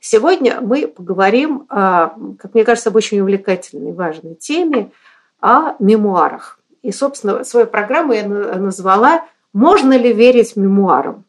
[0.00, 4.90] Сегодня мы поговорим, как мне кажется, об очень увлекательной и важной теме
[5.40, 6.58] о мемуарах.
[6.82, 11.24] И, собственно, свою программу я назвала «Можно ли верить мемуарам?».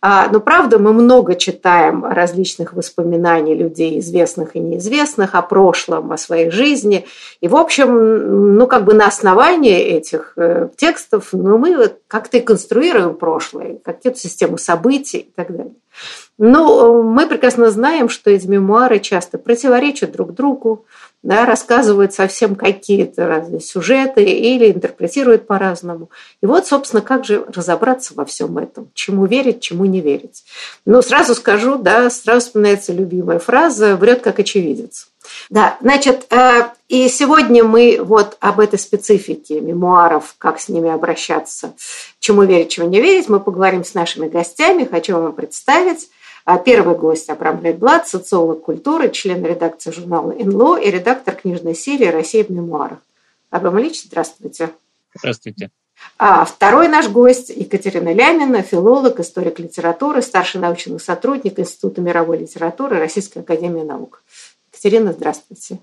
[0.00, 6.16] А, но правда, мы много читаем различных воспоминаний людей, известных и неизвестных, о прошлом, о
[6.16, 7.06] своей жизни.
[7.40, 12.40] И, в общем, ну, как бы на основании этих э, текстов ну, мы как-то и
[12.40, 15.74] конструируем прошлое, какую-то систему событий и так далее.
[16.38, 20.86] Но мы прекрасно знаем, что эти мемуары часто противоречат друг другу,
[21.24, 26.10] да, рассказывают совсем какие-то разные сюжеты или интерпретируют по-разному.
[26.40, 30.44] И вот, собственно, как же разобраться во всем этом, чему верить, чему не верить.
[30.86, 35.08] Ну, сразу скажу, да, сразу вспоминается любимая фраза «врет как очевидец».
[35.50, 41.74] Да, значит, э, и сегодня мы вот об этой специфике мемуаров, как с ними обращаться,
[42.18, 44.88] чему верить, чему не верить, мы поговорим с нашими гостями.
[44.90, 46.08] Хочу вам представить
[46.64, 52.44] первый гость Абрам Лейтблад, социолог культуры, член редакции журнала «НЛО» и редактор книжной серии «Россия
[52.44, 52.98] в мемуарах».
[53.50, 54.70] Абрам Ильич, здравствуйте.
[55.14, 55.70] Здравствуйте.
[56.18, 62.98] А второй наш гость Екатерина Лямина, филолог, историк литературы, старший научный сотрудник Института мировой литературы
[62.98, 64.22] Российской академии наук.
[64.72, 65.78] Екатерина, здравствуйте.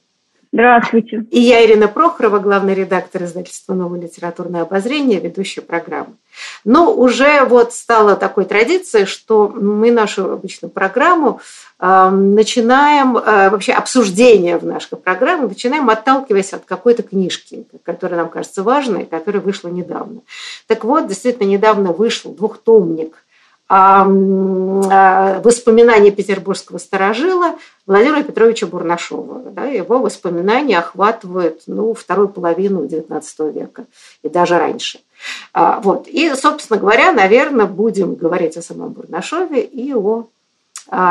[0.55, 1.25] Здравствуйте.
[1.31, 6.15] И я, Ирина Прохорова, главный редактор издательства «Новое литературное обозрение», ведущая программы.
[6.63, 11.41] Но уже вот стала такой традицией, что мы нашу обычную программу
[11.77, 18.29] э, начинаем, э, вообще обсуждение в нашей программе, начинаем отталкиваясь от какой-то книжки, которая нам
[18.29, 20.21] кажется важной, которая вышла недавно.
[20.67, 23.24] Так вот, действительно, недавно вышел двухтомник
[23.67, 27.55] воспоминания петербургского старожила
[27.87, 29.41] Владимира Петровича Бурнашова.
[29.67, 33.85] Его воспоминания охватывают ну, вторую половину XIX века
[34.21, 34.99] и даже раньше.
[35.53, 36.07] А, вот.
[36.07, 40.27] И, собственно говоря, наверное, будем говорить о самом Бурнашове и о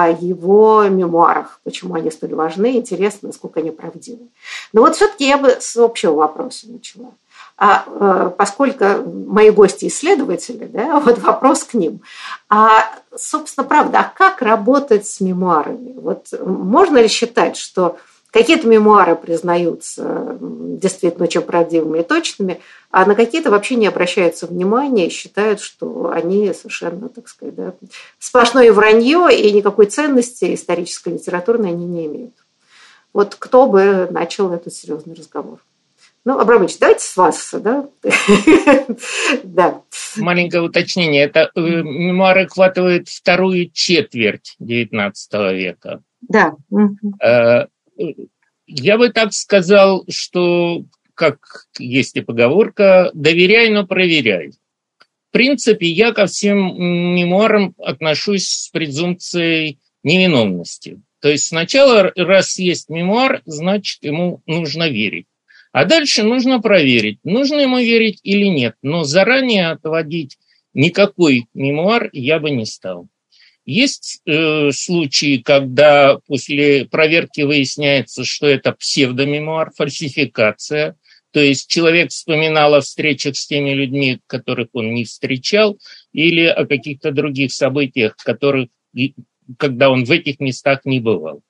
[0.09, 4.29] его мемуарах, почему они столь важны, интересно, насколько они правдивы.
[4.73, 7.11] Но вот все-таки я бы с общего вопроса начала.
[7.57, 12.01] А э, поскольку мои гости исследователи, да, вот вопрос к ним.
[12.49, 12.85] А,
[13.17, 15.95] собственно, правда, а как работать с мемуарами?
[15.97, 17.97] Вот можно ли считать, что
[18.33, 22.61] какие-то мемуары признаются действительно очень правдивыми и точными,
[22.91, 27.75] а на какие-то вообще не обращаются внимания и считают, что они совершенно, так сказать, да,
[28.19, 32.35] сплошное вранье и никакой ценности исторической, литературной они не имеют.
[33.13, 35.61] Вот кто бы начал этот серьезный разговор?
[36.27, 37.87] Ну, Абрамович, давайте с вас, да?
[39.45, 39.83] да.
[40.17, 41.25] Маленькое уточнение.
[41.25, 45.13] Это э, мемуары охватывают вторую четверть XIX
[45.55, 46.03] века.
[46.23, 46.57] Да.
[47.23, 47.67] Э,
[48.67, 51.39] я бы так сказал, что, как
[51.79, 54.53] есть и поговорка, доверяй, но проверяй.
[55.29, 61.03] В принципе, я ко всем мемуарам отношусь с презумпцией невиновности.
[61.21, 65.27] То есть сначала, раз есть мемуар, значит, ему нужно верить.
[65.75, 68.77] А дальше нужно проверить, нужно ему верить или нет.
[68.83, 70.39] Но заранее отводить
[70.73, 73.09] никакой мемуар я бы не стал.
[73.67, 80.95] Есть э, случаи, когда после проверки выясняется, что это псевдомемуар, фальсификация.
[81.33, 85.77] То есть человек вспоминал о встречах с теми людьми, которых он не встречал,
[86.13, 88.69] или о каких-то других событиях, которых,
[89.59, 91.43] когда он в этих местах не бывал.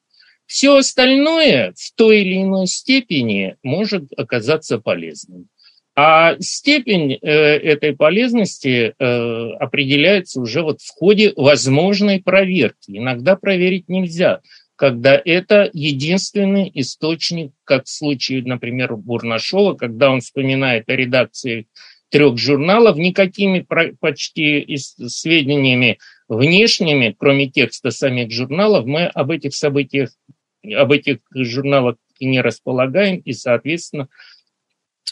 [0.47, 5.49] Все остальное в той или иной степени может оказаться полезным.
[5.97, 12.91] А степень э, этой полезности э, определяется уже вот в ходе возможной проверки.
[12.91, 14.41] Иногда проверить нельзя,
[14.75, 21.69] когда это единственный источник, как в случае, например, Бурнашова, когда он вспоминает о редакции
[22.11, 23.67] трех журналов, никакими
[24.01, 25.99] почти сведениями
[26.29, 30.11] внешними, кроме текста самих журналов, мы об этих событиях
[30.73, 34.09] об этих журналах не располагаем, и, соответственно,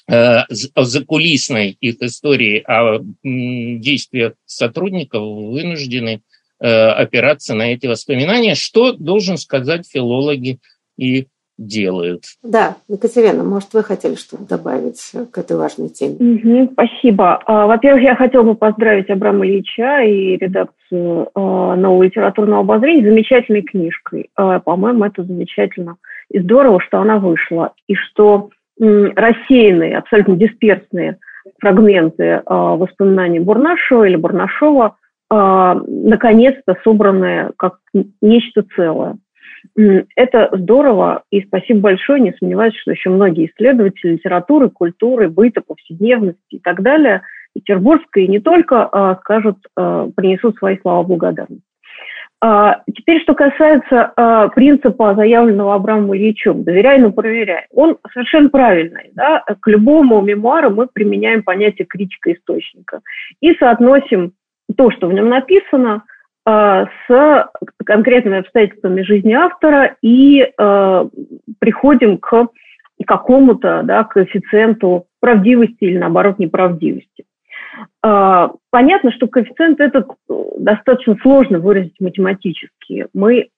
[0.08, 0.46] о
[0.84, 6.22] закулисной их истории, о действиях сотрудников вынуждены
[6.58, 10.58] опираться на эти воспоминания, что, должен сказать, филологи
[10.96, 11.26] и
[11.58, 12.24] делают.
[12.42, 16.14] Да, Екатерина, может, вы хотели что-то добавить к этой важной теме?
[16.14, 17.40] Угу, спасибо.
[17.46, 23.62] А, во-первых, я хотела бы поздравить Абрама Ильича и редакцию а, нового литературного обозрения замечательной
[23.62, 24.30] книжкой.
[24.36, 25.96] А, по-моему, это замечательно
[26.30, 31.18] и здорово, что она вышла, и что рассеянные, абсолютно дисперсные
[31.60, 34.96] фрагменты воспоминаний Бурнашева или Бурнашова
[35.30, 37.78] наконец-то собранные как
[38.22, 39.18] нечто целое.
[40.16, 42.20] Это здорово, и спасибо большое.
[42.20, 47.22] Не сомневаюсь, что еще многие исследователи литературы, культуры, быта, повседневности и так далее,
[47.54, 51.66] петербургской и не только, а, скажут, а, принесут свои слова благодарности.
[52.44, 57.66] А, теперь, что касается принципа, заявленного Абрамом Ильичем, доверяй, но проверяй.
[57.70, 59.10] Он совершенно правильный.
[59.14, 59.44] Да?
[59.60, 63.00] К любому мемуару мы применяем понятие критика источника
[63.40, 64.32] и соотносим
[64.76, 66.02] то, что в нем написано,
[66.44, 67.48] с
[67.84, 70.52] конкретными обстоятельствами жизни автора и
[71.60, 72.48] приходим к
[73.06, 77.24] какому-то да, коэффициенту правдивости или, наоборот, неправдивости.
[78.04, 80.08] Э, понятно, что коэффициент этот
[80.58, 83.06] достаточно сложно выразить математически.
[83.14, 83.48] Мы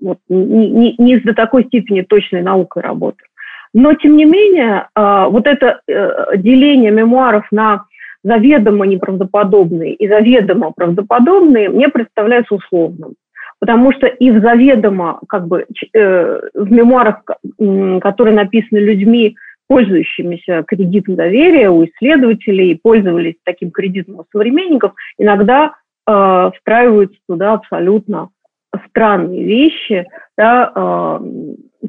[0.00, 3.28] вот, не, не, не до такой степени точной наукой работаем.
[3.72, 7.84] Но, тем не менее, э, вот это э, деление мемуаров на
[8.22, 13.14] заведомо неправдоподобные и заведомо правдоподобные мне представляются условным.
[13.60, 17.22] Потому что и в заведомо, как бы, э, в мемуарах,
[18.02, 19.36] которые написаны людьми,
[19.70, 25.74] пользующимися кредитом доверия у исследователей, пользовались таким кредитом у современников, иногда
[26.08, 28.30] э, встраиваются туда абсолютно
[28.88, 31.20] странные вещи, да, э,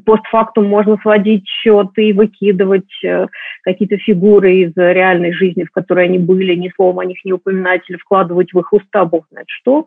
[0.06, 3.26] постфактум можно сводить счеты и выкидывать э,
[3.62, 7.82] какие-то фигуры из реальной жизни, в которой они были, ни словом о них не упоминать
[7.88, 9.86] или вкладывать в их уста бог знает что.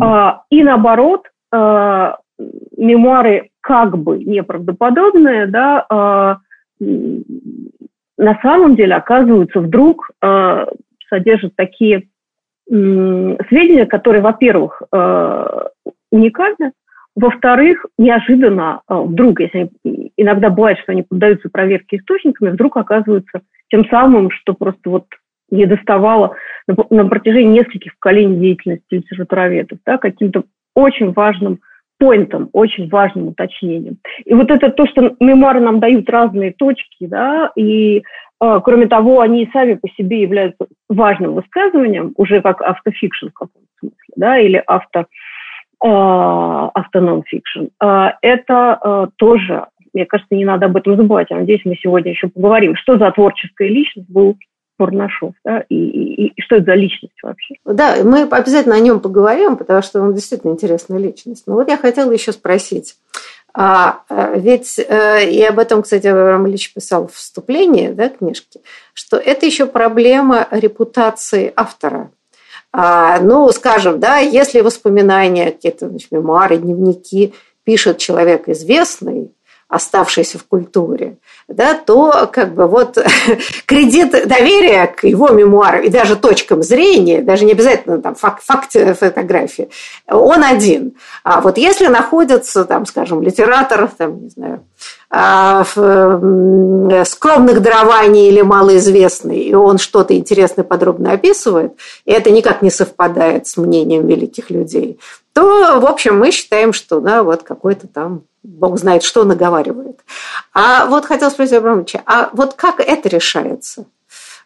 [0.00, 2.16] А, и наоборот, а,
[2.78, 6.38] мемуары как бы неправдоподобные, да, а,
[6.80, 10.10] на самом деле оказываются вдруг
[11.08, 12.08] содержат такие
[12.68, 14.82] сведения, которые, во-первых,
[16.10, 16.72] уникальны,
[17.16, 23.40] во-вторых, неожиданно, а, вдруг, если они, иногда бывает, что они поддаются проверке источниками, вдруг оказываются
[23.70, 25.06] тем самым, что просто вот
[25.50, 26.36] не доставало
[26.68, 30.44] на, на протяжении нескольких поколений деятельности литературоведов, да, каким-то
[30.74, 31.60] очень важным
[31.98, 33.98] поинтом, очень важным уточнением.
[34.24, 39.20] И вот это то, что мемуары нам дают разные точки, да, и э, кроме того,
[39.20, 44.62] они сами по себе являются важным высказыванием, уже как автофикшн в каком-то смысле, да, или
[44.66, 45.06] авто,
[45.80, 47.66] автоном-фикшн.
[48.22, 51.28] Это тоже, мне кажется, не надо об этом забывать.
[51.30, 54.36] Я надеюсь, мы сегодня еще поговорим, что за творческая личность был
[54.76, 57.54] Порнашов, да, и, и, и что это за личность вообще?
[57.64, 61.44] Да, мы обязательно о нем поговорим, потому что он действительно интересная личность.
[61.46, 62.96] Но вот я хотела еще спросить.
[63.58, 68.60] А, э, ведь, э, и об этом, кстати, Авраам Ильич писал в вступлении да, книжки,
[68.92, 72.10] что это еще проблема репутации автора.
[72.70, 77.32] А, ну, скажем, да, если воспоминания, какие-то мемуары, дневники
[77.64, 79.32] пишет человек известный,
[79.68, 81.16] оставшийся в культуре,
[81.48, 82.98] да, то как бы вот
[83.66, 88.72] кредит доверия к его мемуарам и даже точкам зрения, даже не обязательно там факт, факт
[88.72, 89.68] фотографии,
[90.08, 90.94] он один.
[91.24, 94.64] А вот если находится там, скажем, литератор, там, не знаю,
[97.04, 101.72] скромных дарований или малоизвестный, и он что-то интересное подробно описывает,
[102.04, 104.98] и это никак не совпадает с мнением великих людей,
[105.32, 110.00] то, в общем, мы считаем, что да, вот какой-то там Бог знает, что наговаривает.
[110.54, 113.86] А вот хотел спросить Абрамовича, а вот как это решается?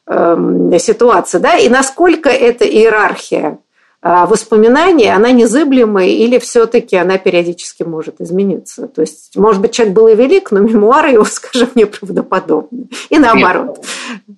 [0.06, 3.58] Эм, ситуация, да, и насколько эта иерархия
[4.02, 8.88] а воспоминаний, она незыблемая или все-таки она периодически может измениться.
[8.88, 12.88] То есть, может быть, человек был и велик, но мемуары его, скажем, неправдоподобны.
[13.10, 13.84] И наоборот.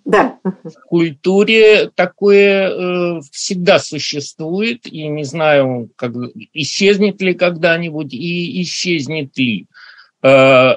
[0.05, 0.39] Да.
[0.43, 6.13] В культуре такое э, всегда существует, и не знаю, как,
[6.53, 9.67] исчезнет ли когда-нибудь и исчезнет ли
[10.25, 10.77] э,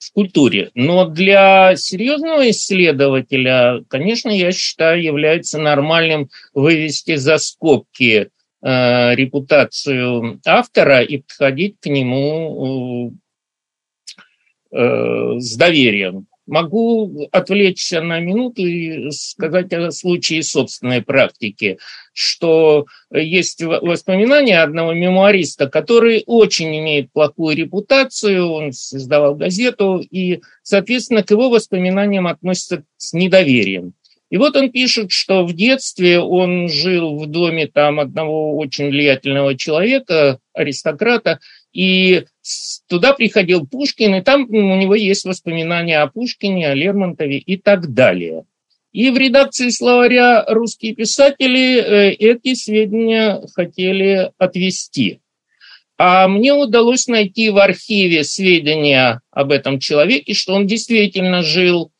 [0.00, 0.70] в культуре.
[0.74, 8.30] Но для серьезного исследователя, конечно, я считаю, является нормальным вывести за скобки
[8.62, 13.12] э, репутацию автора и подходить к нему
[14.72, 16.26] э, с доверием.
[16.50, 21.78] Могу отвлечься на минуту и сказать о случае собственной практики,
[22.12, 31.22] что есть воспоминания одного мемуариста, который очень имеет плохую репутацию, он создавал газету, и, соответственно,
[31.22, 33.94] к его воспоминаниям относятся с недоверием.
[34.30, 39.56] И вот он пишет, что в детстве он жил в доме там одного очень влиятельного
[39.56, 41.38] человека, аристократа,
[41.72, 42.24] и
[42.88, 47.92] туда приходил Пушкин, и там у него есть воспоминания о Пушкине, о Лермонтове и так
[47.92, 48.44] далее.
[48.92, 55.20] И в редакции словаря «Русские писатели» э, эти сведения хотели отвести.
[55.96, 61.92] А мне удалось найти в архиве сведения об этом человеке, что он действительно жил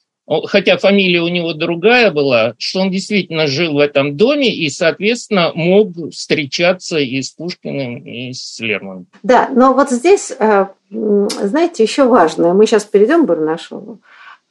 [0.47, 5.53] хотя фамилия у него другая была, что он действительно жил в этом доме и, соответственно,
[5.55, 9.07] мог встречаться и с Пушкиным, и с Лерманом.
[9.23, 13.99] Да, но вот здесь, э, знаете, еще важное, мы сейчас перейдем к Барнашову,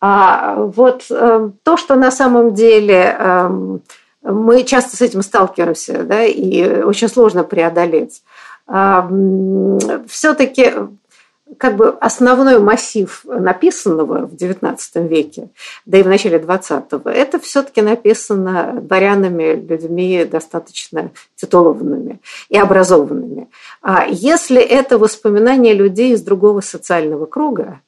[0.01, 3.81] а вот э, то, что на самом деле эм,
[4.21, 8.21] мы часто с этим сталкиваемся, да, и очень сложно преодолеть.
[10.07, 10.73] Все-таки
[11.57, 14.77] как бы основной массив написанного в XIX
[15.07, 15.49] веке,
[15.85, 23.49] да и в начале XX, это все-таки написано дворянами, людьми достаточно титулованными и образованными.
[23.81, 27.81] А если это воспоминания людей из другого социального круга,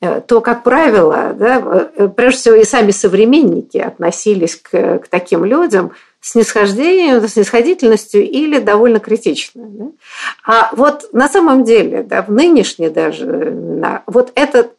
[0.00, 5.44] э, то, как правило, да, э, прежде всего и сами современники относились к, к таким
[5.44, 5.92] людям–
[6.24, 9.64] снисхождением, снисходительностью или довольно критично.
[9.66, 9.84] Да?
[10.46, 14.72] А вот на самом деле, да, в нынешней даже, да, вот этот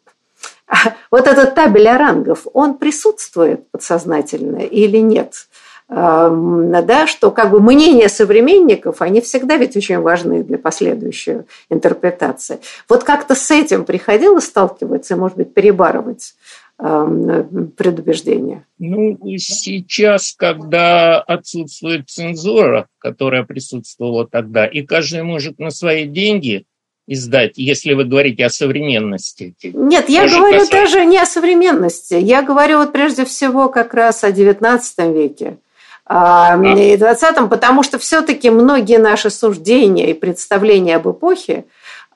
[1.12, 5.46] вот этот табель о рангов, он присутствует подсознательно или нет?
[5.88, 12.58] да, что как бы мнения современников, они всегда ведь очень важны для последующей интерпретации.
[12.88, 16.34] Вот как-то с этим приходилось сталкиваться, может быть, перебарывать
[16.78, 18.66] предубеждения?
[18.78, 26.66] Ну, сейчас, когда отсутствует цензура, которая присутствовала тогда, и каждый может на свои деньги
[27.06, 29.54] издать, если вы говорите о современности.
[29.62, 30.72] Нет, я говорю касается.
[30.72, 32.14] даже не о современности.
[32.14, 34.80] Я говорю вот прежде всего как раз о XIX
[35.14, 35.58] веке
[36.04, 36.56] а.
[36.62, 41.64] и 20 потому что все-таки многие наши суждения и представления об эпохе,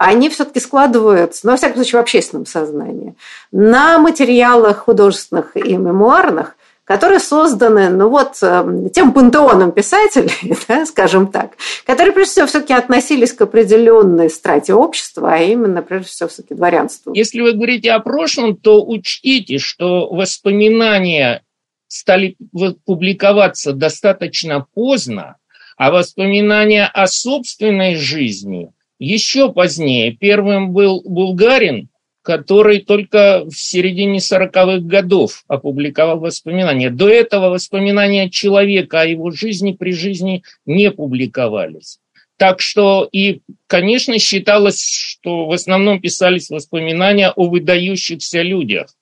[0.00, 3.16] они все-таки складываются, ну, во всяком случае, в общественном сознании,
[3.52, 11.26] на материалах художественных и мемуарных, которые созданы, ну вот, эм, тем пантеоном писателей, да, скажем
[11.26, 11.50] так,
[11.84, 17.12] которые, прежде всего, все-таки относились к определенной страте общества, а именно, прежде всего, все-таки дворянству.
[17.12, 21.42] Если вы говорите о прошлом, то учтите, что воспоминания
[21.88, 22.38] стали
[22.86, 25.36] публиковаться достаточно поздно,
[25.76, 31.88] а воспоминания о собственной жизни– еще позднее первым был Булгарин,
[32.22, 36.90] который только в середине 40-х годов опубликовал воспоминания.
[36.90, 41.98] До этого воспоминания человека о его жизни при жизни не публиковались.
[42.36, 48.94] Так что и, конечно, считалось, что в основном писались воспоминания о выдающихся людях,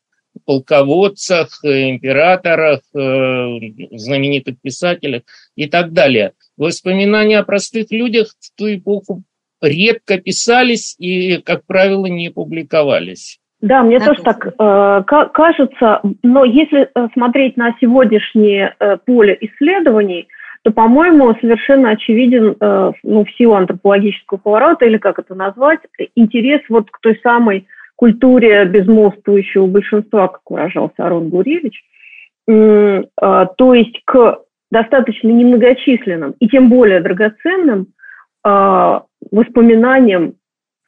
[0.44, 5.22] полководцах, императорах, э, знаменитых писателях
[5.56, 6.32] и так далее.
[6.56, 9.24] Воспоминания о простых людях в ту эпоху
[9.62, 13.38] редко писались и, как правило, не публиковались.
[13.60, 20.28] Да, мне тоже так э, кажется, но если э, смотреть на сегодняшнее э, поле исследований,
[20.62, 25.80] то, по-моему, совершенно очевиден, э, ну, в силу антропологического поворота, или как это назвать,
[26.14, 31.82] интерес вот к той самой культуре безмолвствующего большинства, как выражался Арон Гуревич,
[32.46, 34.38] э, то есть к
[34.70, 37.88] достаточно немногочисленным и тем более драгоценным
[38.44, 40.34] воспоминаниям,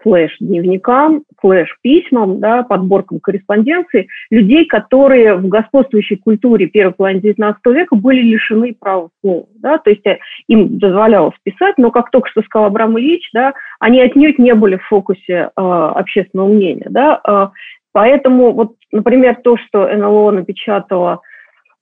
[0.02, 8.22] флеш-дневникам, флеш-письмам, да, подборкам корреспонденции людей, которые в господствующей культуре первой половины XIX века были
[8.22, 9.46] лишены права слова.
[9.56, 13.54] Да, то есть э, им дозволялось писать, но, как только что сказал Абрам Ильич, да,
[13.78, 16.86] они отнюдь не были в фокусе э, общественного мнения.
[16.88, 17.48] Да, э,
[17.92, 21.20] поэтому, вот, например, то, что НЛО напечатало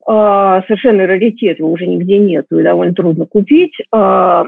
[0.07, 0.13] э,
[0.67, 4.45] совершенно раритет, его уже нигде нет и довольно трудно купить, э,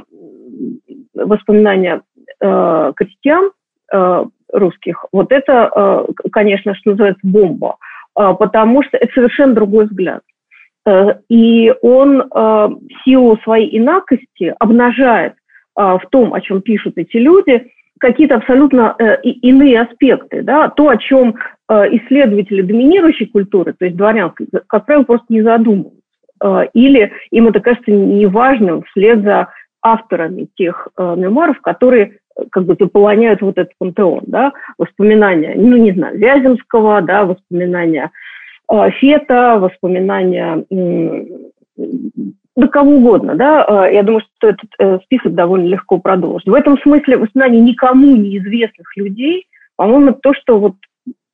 [1.14, 2.02] воспоминания
[2.40, 3.50] э, крестьян
[3.92, 7.76] э, русских, вот это, э, конечно, что называется, бомба,
[8.18, 10.22] э, потому что это совершенно другой взгляд.
[10.86, 12.68] Э, и он э,
[13.04, 19.20] силу своей инакости обнажает э, в том, о чем пишут эти люди, какие-то абсолютно э,
[19.22, 20.42] иные аспекты.
[20.42, 20.68] Да?
[20.68, 21.36] То, о чем
[21.68, 26.00] э, исследователи доминирующей культуры, то есть дворянской, как правило, просто не задумываются.
[26.42, 29.48] Э, или им это кажется неважным вслед за
[29.82, 32.18] авторами тех э, мемуаров, которые
[32.50, 38.10] как бы заполоняют вот этот пантеон, да, воспоминания, ну, не знаю, Вяземского, да, воспоминания
[38.70, 40.64] э, Фета, воспоминания
[42.56, 46.48] да кого угодно, да, я думаю, что этот э, список довольно легко продолжить.
[46.48, 49.46] В этом смысле воспоминания никому неизвестных людей,
[49.76, 50.74] по-моему, то, что вот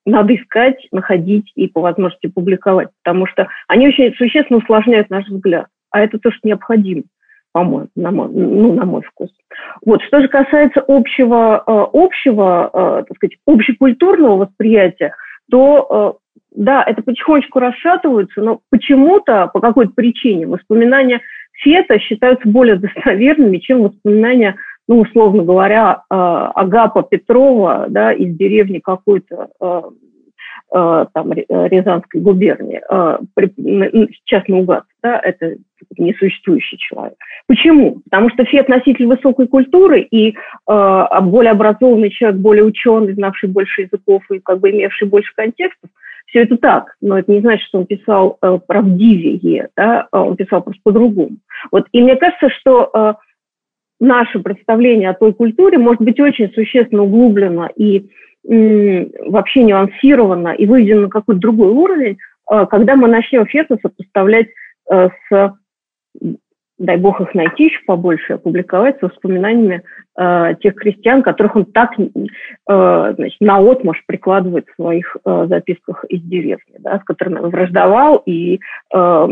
[0.04, 5.66] надо искать, находить и по возможности публиковать, потому что они очень существенно усложняют наш взгляд,
[5.90, 7.02] а это то, что необходимо,
[7.56, 9.30] по-моему, на мой, ну, на мой вкус.
[9.82, 15.14] Вот, что же касается общего, э, общего, э, так сказать, общекультурного восприятия,
[15.50, 21.22] то э, да, это потихонечку расшатывается, но почему-то, по какой-то причине, воспоминания
[21.52, 29.48] Фета считаются более достоверными, чем воспоминания ну, условно говоря, Агапа Петрова да, из деревни какой-то
[30.70, 32.80] там, Рязанской губернии,
[34.24, 35.56] сейчас наугад, да, это
[35.98, 37.16] несуществующий человек.
[37.46, 38.00] Почему?
[38.10, 40.36] Потому что Фет носитель высокой культуры и
[40.66, 45.90] более образованный человек, более ученый, знавший больше языков и как бы имевший больше контекстов,
[46.26, 50.60] все это так, но это не значит, что он писал правдивее, да, а он писал
[50.62, 51.36] просто по-другому.
[51.70, 53.16] Вот, и мне кажется, что
[54.00, 58.10] наше представление о той культуре может быть очень существенно углублено и
[58.48, 62.18] вообще нюансировано и выведено на какой-то другой уровень,
[62.50, 64.48] э, когда мы начнем фето сопоставлять
[64.90, 65.56] э, с
[66.78, 69.82] дай бог их найти еще побольше, опубликовать с воспоминаниями
[70.18, 76.20] э, тех крестьян, которых он так э, значит, наотмашь прикладывает в своих э, записках из
[76.22, 78.60] деревни, да, с которыми он враждовал, и,
[78.92, 79.28] э,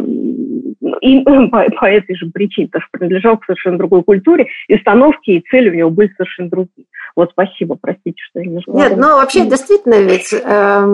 [1.03, 1.21] и
[1.51, 5.45] по, по этой же причине, потому что принадлежал к совершенно другой культуре, и установки, и
[5.51, 6.87] цели у него были совершенно другие.
[7.15, 10.85] Вот спасибо, простите, что я не Нет, ну вообще действительно ведь э,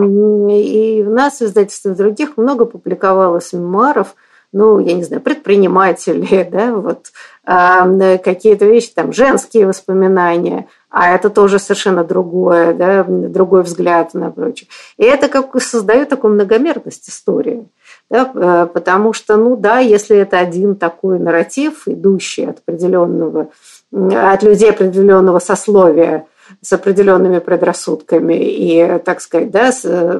[0.53, 4.17] и у нас в издательстве других много публиковалось мемуаров,
[4.53, 7.13] ну, я не знаю, предприниматели, да, вот
[7.47, 14.31] э, какие-то вещи, там, женские воспоминания, а это тоже совершенно другое, да, другой взгляд на
[14.31, 14.69] прочее.
[14.97, 17.69] И это как создает такую многомерность истории.
[18.09, 23.49] Да, э, потому что, ну да, если это один такой нарратив, идущий от определенного,
[23.93, 26.27] от людей определенного сословия,
[26.61, 30.19] с определенными предрассудками и, так сказать, да, с, я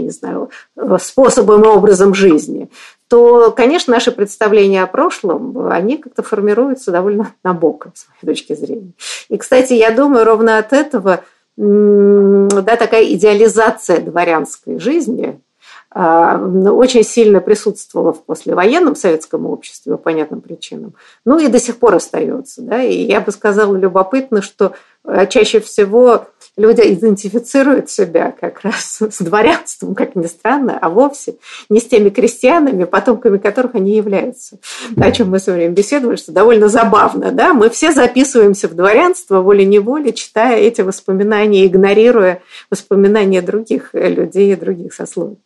[0.00, 0.50] не знаю,
[0.98, 2.70] способом и образом жизни,
[3.08, 8.92] то, конечно, наши представления о прошлом, они как-то формируются довольно набоко, с моей точки зрения.
[9.28, 11.20] И, кстати, я думаю, ровно от этого
[11.56, 15.40] да, такая идеализация дворянской жизни
[15.90, 20.94] а, очень сильно присутствовала в послевоенном советском обществе по понятным причинам.
[21.24, 22.62] Ну и до сих пор остается.
[22.62, 22.82] Да?
[22.82, 24.72] И я бы сказала любопытно, что
[25.28, 31.36] чаще всего люди идентифицируют себя как раз с дворянством, как ни странно, а вовсе
[31.68, 34.58] не с теми крестьянами, потомками которых они являются.
[34.96, 37.32] О чем мы с вами беседовали, что довольно забавно.
[37.32, 37.54] Да?
[37.54, 44.94] Мы все записываемся в дворянство волей-неволей, читая эти воспоминания, игнорируя воспоминания других людей и других
[44.94, 45.38] сословий.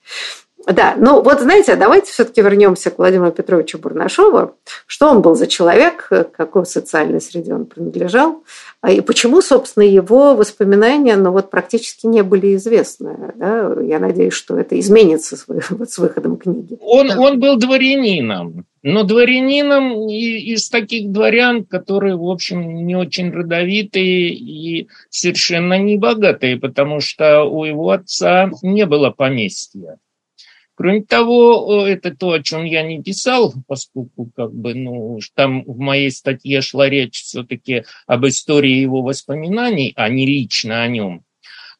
[0.67, 4.55] Да, ну вот знаете, давайте все-таки вернемся к Владимиру Петровичу Бурнашову.
[4.87, 8.43] Что он был за человек, к какой социальной среде он принадлежал,
[8.81, 13.33] а и почему, собственно, его воспоминания ну, вот, практически не были известны.
[13.37, 13.77] Да?
[13.81, 16.77] Я надеюсь, что это изменится с, вот, с выходом книги.
[16.81, 24.31] Он, он был дворянином, но дворянином из таких дворян, которые, в общем, не очень родовитые
[24.35, 29.99] и совершенно не богатые, потому что у его отца не было поместья.
[30.79, 35.77] Кроме того, это то, о чем я не писал, поскольку как бы, ну, там в
[35.81, 41.25] моей статье шла речь все-таки об истории его воспоминаний, а не лично о нем.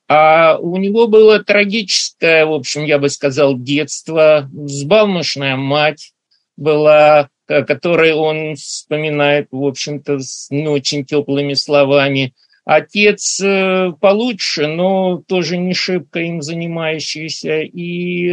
[0.09, 6.13] А у него было трагическое, в общем, я бы сказал, детство, взбалмошная мать
[6.57, 12.35] была, которой он вспоминает, в общем-то, с не очень теплыми словами–
[12.71, 17.63] Отец э, получше, но тоже не шибко им занимающийся.
[17.63, 18.31] И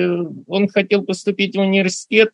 [0.48, 2.32] он хотел поступить в университет,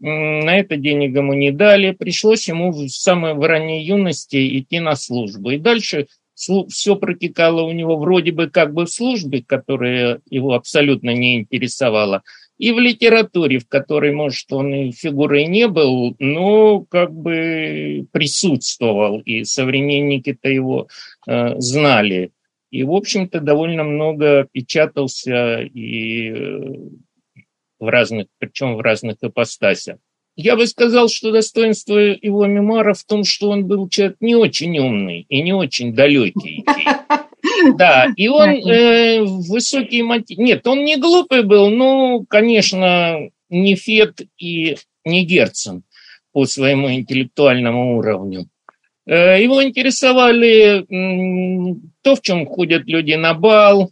[0.00, 1.92] на это денег ему не дали.
[1.92, 5.50] Пришлось ему в самой ранней юности идти на службу.
[5.50, 11.10] И дальше все протекало у него вроде бы как бы в службе, которая его абсолютно
[11.10, 12.24] не интересовала,
[12.58, 19.20] и в литературе, в которой, может, он и фигурой не был, но как бы присутствовал,
[19.20, 20.88] и современники-то его
[21.26, 22.32] э, знали.
[22.70, 26.74] И, в общем-то, довольно много печатался и э,
[27.78, 29.98] в разных, причем в разных ипостасях.
[30.36, 34.76] Я бы сказал, что достоинство его мемуара в том, что он был человек не очень
[34.78, 36.64] умный и не очень далекий.
[37.76, 40.38] Да, и он э, высокий мотив.
[40.38, 45.84] Нет, он не глупый был, но, конечно, не Фет и не Герцен
[46.32, 48.48] по своему интеллектуальному уровню.
[49.06, 50.84] Э, его интересовали
[52.02, 53.90] то, в чем ходят люди на бал,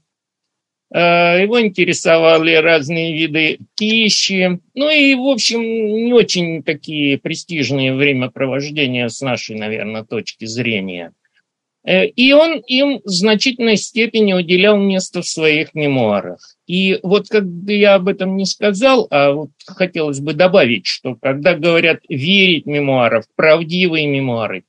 [0.99, 9.21] его интересовали разные виды пищи, ну и, в общем, не очень такие престижные времяпровождения с
[9.23, 11.13] нашей, наверное, точки зрения.
[11.85, 16.57] Э, и он им в значительной степени уделял место в своих мемуарах.
[16.67, 21.17] И вот как бы я об этом не сказал, а вот хотелось бы добавить, что
[21.17, 24.65] когда говорят верить мемуаров, правдивые мемуары,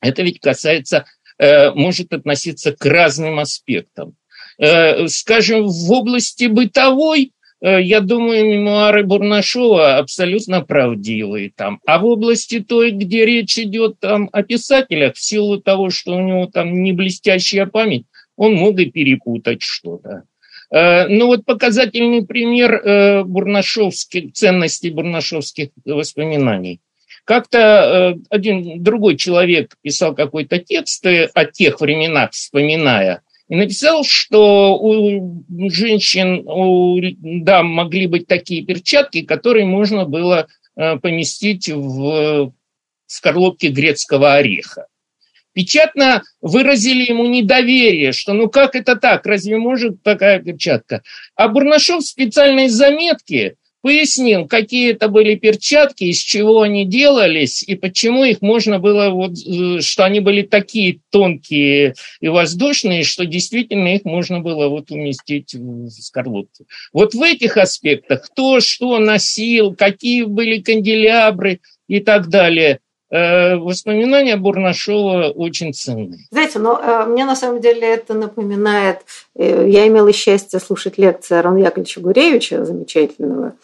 [0.00, 1.06] это ведь касается,
[1.38, 4.14] э, может относиться к разным аспектам.
[4.58, 11.80] Э, скажем, в области бытовой, э, я думаю, мемуары Бурнашова абсолютно правдивые там.
[11.86, 16.20] А в области той, где речь идет там о писателях, в силу того, что у
[16.20, 20.24] него там не блестящая память, он мог и перепутать что-то.
[20.70, 26.80] Ну вот показательный пример бурнашовских, ценностей бурнашовских воспоминаний.
[27.28, 34.04] Как-то э, один другой человек писал какой-то текст э, о тех временах, вспоминая, и написал,
[34.04, 37.00] что у женщин, у
[37.42, 42.52] дам могли быть такие перчатки, которые можно было э, поместить в
[43.06, 44.86] скорлупки грецкого ореха.
[45.54, 51.02] Печатно выразили ему недоверие, что ну как это так, разве может такая перчатка?
[51.34, 57.74] А Бурнашов в специальной заметке пояснил, какие это были перчатки, из чего они делались и
[57.76, 63.94] почему их можно было, вот, э, что они были такие тонкие и воздушные, что действительно
[63.94, 66.66] их можно было вот уместить в скорлупку.
[66.92, 75.30] Вот в этих аспектах, кто что носил, какие были канделябры и так далее– воспоминания Бурнашова
[75.30, 76.18] очень ценны.
[76.30, 78.98] Знаете, но э, мне на самом деле это напоминает...
[79.34, 83.54] Э, я имела счастье слушать лекции Арона Яковлевича Гуревича, замечательного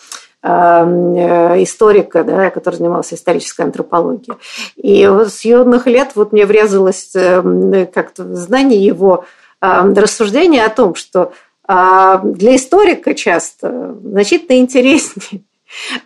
[0.46, 4.36] историка, да, который занимался исторической антропологией.
[4.76, 9.24] И с юных лет вот мне врезалось как-то знание его
[9.62, 11.32] рассуждения о том, что
[11.66, 15.53] для историка часто значительно интереснее а,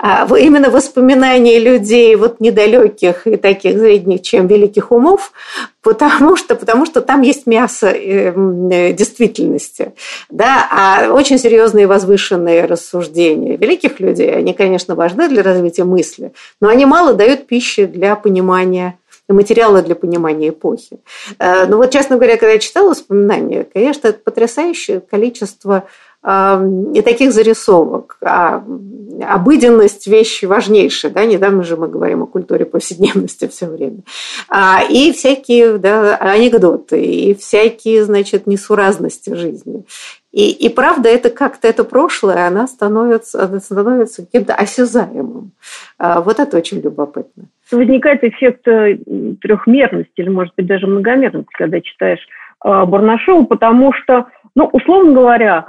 [0.01, 5.33] именно воспоминания людей вот недалеких и таких средних, чем великих умов,
[5.83, 9.93] потому что, потому что там есть мясо эм, э, действительности.
[10.31, 10.69] Да?
[10.71, 16.85] А очень серьезные возвышенные рассуждения великих людей, они, конечно, важны для развития мысли, но они
[16.85, 21.01] мало дают пищи для понимания материала для понимания эпохи.
[21.39, 25.85] Э, но вот, честно говоря, когда я читала воспоминания, конечно, это потрясающее количество
[26.25, 28.19] и таких зарисовок.
[28.23, 28.63] А
[29.27, 31.13] обыденность– вещь важнейшая.
[31.13, 31.25] Да?
[31.25, 34.01] Недавно же мы говорим о культуре повседневности все время.
[34.49, 39.85] А, и всякие да, анекдоты, и всякие, значит, несуразности жизни.
[40.33, 45.53] И, и правда, это как-то это прошлое, она становится, становится каким-то осязаемым.
[45.99, 47.45] А, вот это очень любопытно.
[47.73, 48.99] Возникает эффект э,
[49.41, 52.21] трехмерности или, может быть, даже многомерности, когда читаешь
[52.65, 55.67] э, Барнашова, потому что, ну, условно говоря,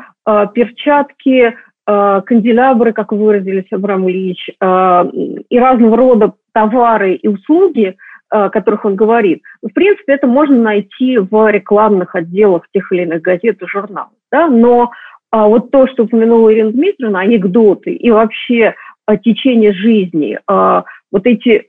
[0.53, 1.55] перчатки,
[1.87, 5.05] э, канделябры, как выразились Абрам Ильич, э,
[5.49, 7.95] и разного рода товары и услуги,
[8.29, 13.21] о которых он говорит, в принципе, это можно найти в рекламных отделах тех или иных
[13.23, 14.11] газет и журналов.
[14.31, 14.47] Да?
[14.47, 14.91] Но
[15.31, 18.75] вот то, что упомянула Ирина Дмитриевна, анекдоты и вообще
[19.23, 21.65] течение жизни, вот эти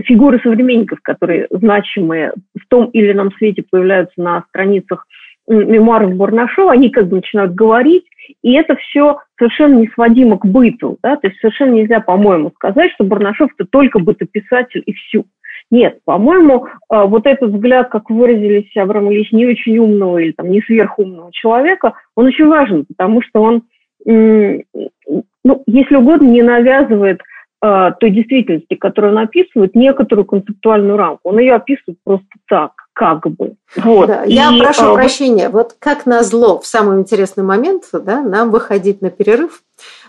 [0.00, 5.06] фигуры современников, которые значимые в том или ином свете появляются на страницах
[5.48, 8.04] мемуаров Барнашова, они как бы начинают говорить,
[8.42, 10.98] и это все совершенно не сводимо к быту.
[11.02, 11.16] Да?
[11.16, 15.24] То есть совершенно нельзя, по-моему, сказать, что Барнашов– это только бытописатель и все.
[15.70, 20.50] Нет, по-моему, а, вот этот взгляд, как выразились Абрам Ильич, не очень умного или там,
[20.50, 23.62] не сверхумного человека, он очень важен, потому что он,
[24.04, 27.22] ну, если угодно, не навязывает
[27.64, 31.30] а, той действительности, которую он описывает, некоторую концептуальную рамку.
[31.30, 33.54] Он ее описывает просто так, как бы.
[33.76, 34.08] Вот.
[34.08, 38.50] Да, я и, прошу а, прощения, вот как назло в самый интересный момент да, нам
[38.50, 39.62] выходить на перерыв,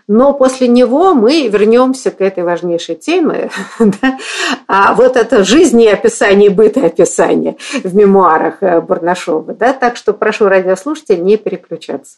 [0.07, 3.49] но после него мы вернемся к этой важнейшей теме.
[3.79, 4.17] Да?
[4.67, 9.53] А вот это жизнеописание, бытоописание в мемуарах э, Барнашова.
[9.53, 9.73] Да?
[9.73, 12.17] Так что прошу радиослушателей не переключаться.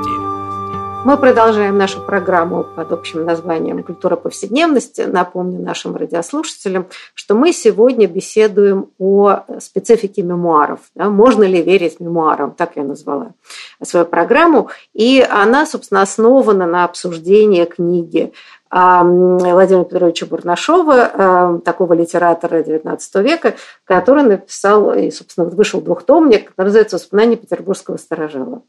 [1.03, 5.01] Мы продолжаем нашу программу под общим названием «Культура повседневности».
[5.01, 6.85] Напомню нашим радиослушателям,
[7.15, 10.79] что мы сегодня беседуем о специфике мемуаров.
[10.93, 12.51] Да, можно ли верить мемуарам?
[12.51, 13.33] Так я назвала
[13.81, 14.69] свою программу.
[14.93, 18.31] И она, собственно, основана на обсуждении книги
[18.71, 26.95] Владимира Петровича Бурнашова, такого литератора XIX века, который написал, и, собственно, вышел двухтомник, который называется
[26.95, 28.61] «Воспоминания петербургского сторожила».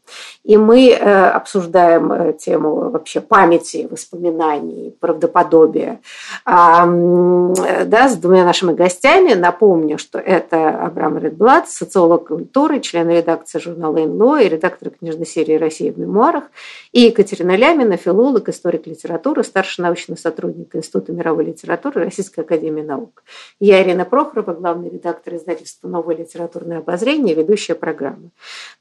[0.43, 5.99] И мы э, обсуждаем э, тему вообще памяти, воспоминаний, правдоподобия
[6.45, 9.33] да, с двумя нашими гостями.
[9.33, 15.55] Напомню, что это Абрам Редблат, социолог культуры, член редакции журнала «Инло» и редактор книжной серии
[15.55, 16.45] «Россия в мемуарах»,
[16.91, 23.23] и Екатерина Лямина, филолог, историк литературы, старший научный сотрудник Института мировой литературы Российской академии наук.
[23.59, 28.31] Я Ирина Прохорова, главный редактор издательства «Новое литературное обозрение», ведущая программы.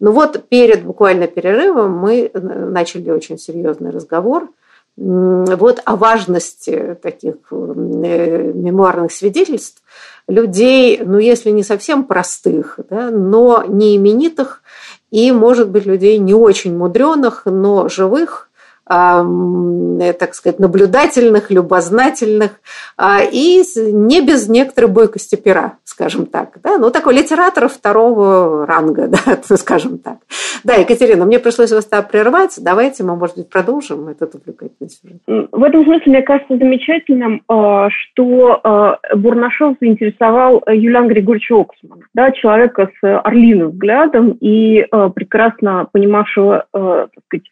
[0.00, 4.48] Ну вот перед буквально перерывом мы начали очень серьезный разговор
[4.96, 9.82] вот о важности таких э, мемуарных свидетельств
[10.28, 14.62] людей, ну если не совсем простых, да, но не именитых
[15.10, 18.51] и, может быть, людей не очень мудреных, но живых, Э,
[18.86, 22.60] так сказать, наблюдательных, любознательных
[22.96, 26.58] а, и не без некоторой бойкости пера, скажем так.
[26.62, 26.78] Да?
[26.78, 29.08] Ну, такой литератор второго ранга,
[29.48, 30.18] да, скажем так.
[30.64, 32.58] Да, Екатерина, мне пришлось вас прервать.
[32.60, 35.48] Давайте мы, может быть, продолжим этот увлекательный сюжет.
[35.52, 42.32] В этом смысле, мне кажется замечательным, э, что э, Бурнашов заинтересовал Юлиан Григорьевича Оксмана, да,
[42.32, 47.46] человека с орлиным взглядом и прекрасно понимавшего так сказать,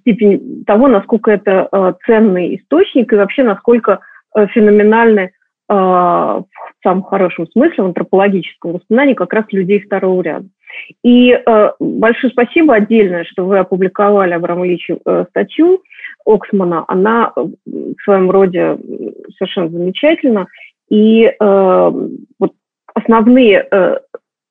[0.00, 4.00] степень того, насколько это э, ценный источник и вообще насколько
[4.34, 5.30] э, феноменальны э,
[5.68, 6.44] в
[6.82, 10.46] самом хорошем смысле, в антропологическом воспоминании как раз людей второго ряда.
[11.04, 11.38] И
[11.78, 14.88] большое спасибо отдельное, что вы опубликовали Абрам Ильич
[15.28, 15.82] статью
[16.24, 16.86] Оксмана.
[16.88, 18.78] Она в своем роде
[19.36, 20.46] совершенно замечательна.
[20.88, 22.52] И вот
[22.94, 23.68] основные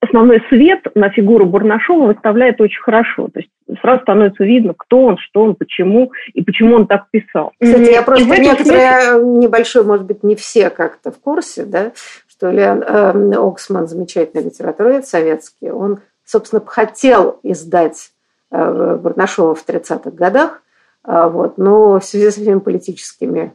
[0.01, 3.27] основной свет на фигуру Бурнашова выставляет очень хорошо.
[3.27, 3.49] То есть
[3.81, 7.53] сразу становится видно, кто он, что он, почему и почему он так писал.
[7.61, 9.25] Кстати, я просто некоторые, смысле...
[9.39, 11.91] небольшой, может быть, не все как-то в курсе, да,
[12.27, 18.11] что Леон э, Оксман, замечательный литературовед советский, он, собственно, хотел издать
[18.51, 20.63] э, Бурнашова в 30-х годах,
[21.05, 23.53] э, вот, но в связи с этими политическими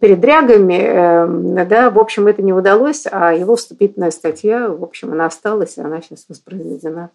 [0.00, 5.26] передрягами, эм, да, в общем, это не удалось, а его вступительная статья, в общем, она
[5.26, 7.10] осталась, и она сейчас воспроизведена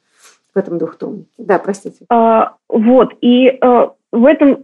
[0.54, 1.30] в этом двухтомнике.
[1.38, 2.06] Да, простите.
[2.10, 4.64] А, вот, и а, в этом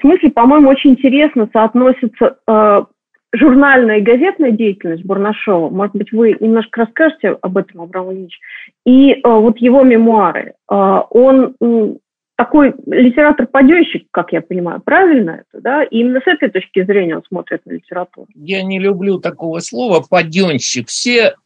[0.00, 2.86] смысле, по-моему, очень интересно соотносится а,
[3.32, 5.70] журнальная и газетная деятельность Бурнашова.
[5.70, 8.38] Может быть, вы немножко расскажете об этом, Абрам Ильич.
[8.84, 10.54] И а, вот его мемуары.
[10.68, 11.54] А, он
[12.42, 15.84] такой литератор-паденщик, как я понимаю, правильно это, да?
[15.84, 18.26] И именно с этой точки зрения он смотрит на литературу.
[18.34, 20.88] Я не люблю такого слова «паденщик».
[20.88, 21.36] Все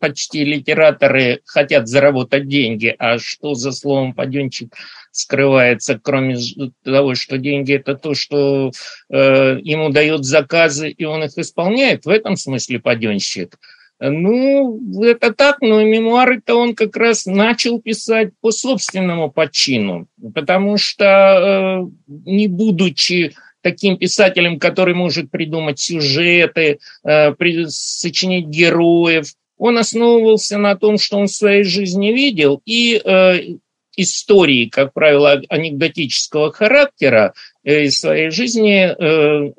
[0.00, 4.74] почти литераторы хотят заработать деньги, а что за словом «паденщик»
[5.10, 6.36] скрывается, кроме
[6.84, 8.70] того, что деньги– это то, что
[9.10, 13.58] э, ему дают заказы, и он их исполняет, в этом смысле «паденщик».
[14.00, 21.84] Ну, это так, но мемуары-то он как раз начал писать по собственному почину, потому что,
[21.84, 27.32] э, не будучи таким писателем, который может придумать сюжеты, э,
[27.66, 33.56] сочинить героев, он основывался на том, что он в своей жизни видел, и э,
[33.96, 37.34] истории, как правило, анекдотического характера
[37.64, 38.94] из своей жизни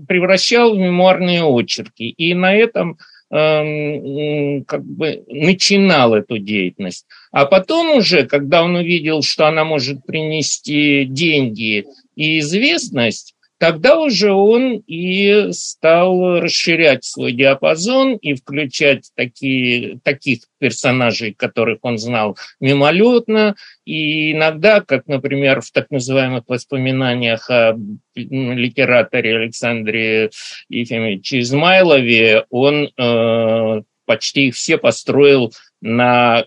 [0.08, 2.10] превращал в мемуарные очерки.
[2.10, 2.98] И на этом
[3.32, 7.06] как бы начинал эту деятельность.
[7.32, 14.32] А потом уже, когда он увидел, что она может принести деньги и известность, тогда уже
[14.32, 23.56] он и стал расширять свой диапазон и включать такие, таких персонажей, которых он знал мимолетно,
[23.86, 27.78] и иногда, как, например, в так называемых воспоминаниях о
[28.16, 30.32] литераторе Александре
[30.70, 36.46] Ефимовиче Измайлове, он э, почти их все построил на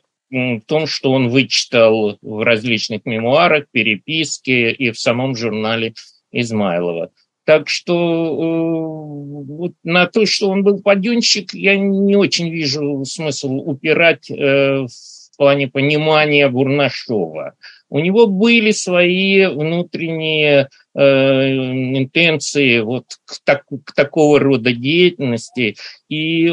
[0.67, 5.93] том, что он вычитал в различных мемуарах, переписке и в самом журнале
[6.33, 7.11] Измайлова.
[7.45, 13.55] Так что э, вот на то, что он был паденщик, я не очень вижу смысл
[13.55, 17.55] упирать э, в плане понимания Бурнашова.
[17.89, 25.75] У него были свои внутренние э, интенции вот к, так, к такого рода деятельности.
[26.09, 26.49] И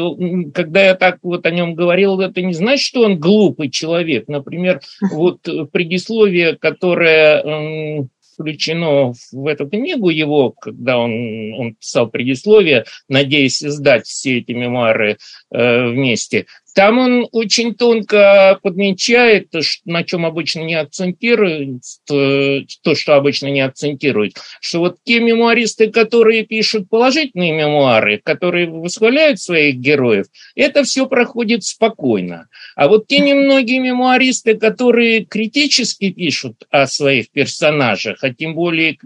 [0.52, 4.26] когда я так вот о нем говорил, это не значит, что он глупый человек.
[4.26, 4.80] Например,
[5.12, 8.08] вот предисловие, которое
[8.40, 15.18] включено в эту книгу его, когда он, он писал предисловие, надеясь издать все эти мемуары
[15.50, 16.46] э, вместе.
[16.74, 19.52] Там он очень тонко подмечает,
[19.84, 25.90] на чем обычно не акцентирует, э, то, что обычно не акцентирует, что вот те мемуаристы,
[25.90, 32.48] которые пишут положительные мемуары, которые восхваляют своих героев, это все проходит спокойно.
[32.76, 38.96] А вот те немногие мемуаристы, которые критически пишут о своих персонажах, а тем более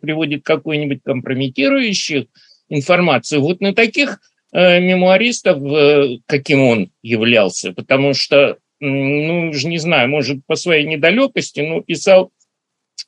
[0.00, 2.28] приводят какую-нибудь компрометирующую
[2.68, 4.20] информацию, вот на таких
[4.52, 11.60] мемуаристов, э, каким он являлся, потому что, ну, уже не знаю, может, по своей недалекости,
[11.60, 12.30] но писал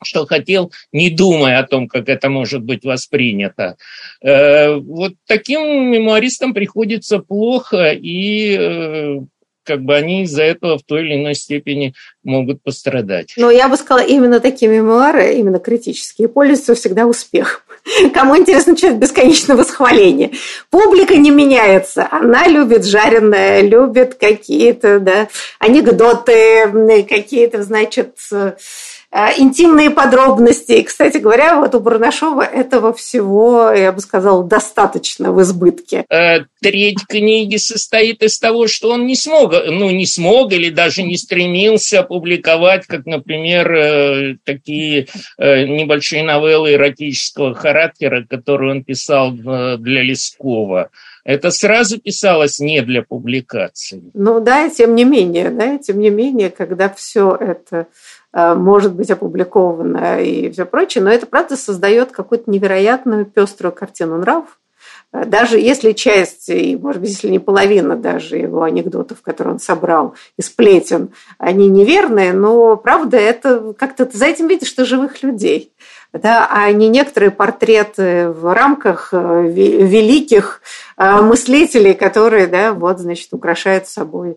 [0.02, 3.76] что хотел, не думая о том, как это может быть воспринято.
[4.22, 9.20] Э, вот таким мемуаристам приходится плохо, и
[9.70, 13.34] как бы они из-за этого в той или иной степени могут пострадать.
[13.36, 17.60] Но я бы сказала, именно такие мемуары, именно критические, пользуются всегда успехом.
[18.12, 20.32] Кому интересно читать бесконечное восхваление.
[20.70, 22.08] Публика не меняется.
[22.10, 25.28] Она любит жареное, любит какие-то да,
[25.60, 28.52] анекдоты, какие-то, значит, Э,
[29.12, 30.72] интимные подробности.
[30.72, 36.04] И, кстати говоря, вот у Барнашова этого всего, я бы сказала, достаточно в избытке.
[36.08, 41.02] Э, треть книги состоит из того, что он не смог, ну, не смог или даже
[41.02, 50.02] не стремился публиковать, как, например, э, такие небольшие новеллы эротического характера, которые он писал для
[50.02, 50.90] Лескова.
[51.24, 54.10] Это сразу писалось не для публикации.
[54.14, 57.84] Ну да, тем не менее, да, тем не менее, когда все это Э,
[58.32, 64.60] может быть опубликовано и все прочее, но это, правда, создает какую-то невероятную пеструю картину нравов.
[65.12, 69.60] Э, даже если часть, и, может быть, если не половина даже его анекдотов, которые он
[69.60, 75.22] собрал из сплетен, они неверные, но, правда, это как-то ты за этим видишь, что живых
[75.22, 75.72] людей
[76.12, 80.60] да, а не некоторые портреты в рамках э, великих
[80.96, 84.36] э, мыслителей, которые, да, вот, значит, украшают собой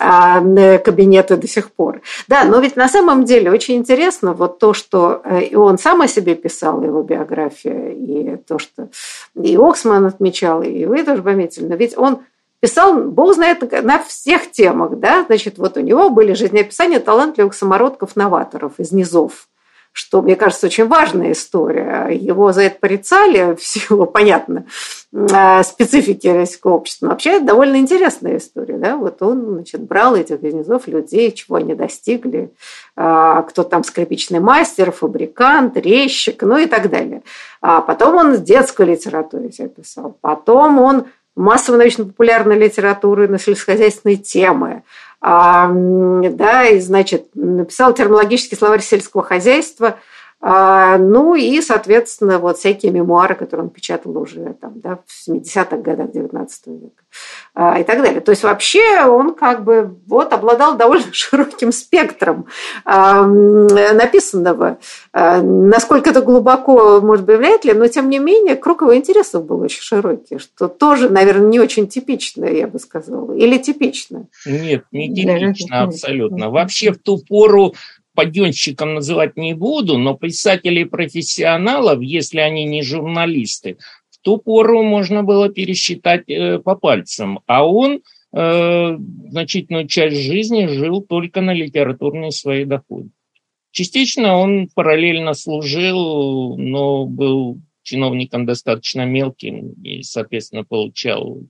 [0.00, 0.40] а,
[0.78, 2.00] кабинеты до сих пор.
[2.28, 6.00] Да, но ведь на самом деле очень интересно вот то, что э, и он сам
[6.00, 8.88] о себе писал, его биография, и то, что
[9.34, 12.20] и Оксман отмечал, и вы тоже пометили, но ведь он
[12.60, 18.78] писал, бог знает, на всех темах, да, значит, вот у него были жизнеописания талантливых самородков-новаторов
[18.78, 19.48] из низов,
[19.92, 22.08] что, мне кажется, очень важная история.
[22.10, 24.64] Его за это порицали, в силу, понятно,
[25.30, 27.06] а, специфики российского общества.
[27.06, 28.78] Но вообще это довольно интересная история.
[28.78, 28.96] Да?
[28.96, 32.50] Вот он значит, брал этих низов людей, чего они достигли,
[32.96, 37.22] а, кто там скрипичный мастер, фабрикант, резчик, ну и так далее.
[37.60, 40.16] А потом он детскую литературу себе писал.
[40.20, 41.04] Потом он
[41.36, 44.82] массово научно-популярной литературы на сельскохозяйственные темы
[45.22, 49.98] да, и, значит, написал термологический словарь сельского хозяйства, а,
[50.44, 56.10] ну и, соответственно, вот всякие мемуары, которые он печатал уже там, да, в 70-х годах
[56.10, 57.02] 19 века
[57.54, 58.20] а, и так далее.
[58.20, 62.46] То есть вообще он как бы вот обладал довольно широким спектром
[62.84, 64.78] а, написанного.
[65.12, 69.60] Насколько это глубоко, может быть, вряд ли, но тем не менее круг его интересов был
[69.60, 73.32] очень широкий, что тоже, наверное, не очень типично, я бы сказала.
[73.32, 74.26] Или типично?
[74.44, 76.50] Нет, не типично абсолютно.
[76.50, 77.74] Вообще в ту пору
[78.14, 83.78] паденщиком называть не буду, но писателей-профессионалов, если они не журналисты,
[84.10, 87.40] в ту пору можно было пересчитать э, по пальцам.
[87.46, 88.96] А он э,
[89.28, 93.10] значительную часть жизни жил только на литературные свои доходы.
[93.72, 101.40] Частично он параллельно служил, но был чиновником достаточно мелким и, соответственно, получал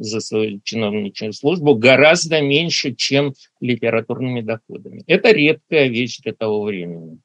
[0.00, 5.04] за свою чиновничью службу гораздо меньше, чем литературными доходами.
[5.06, 7.18] Это редкая вещь для того времени.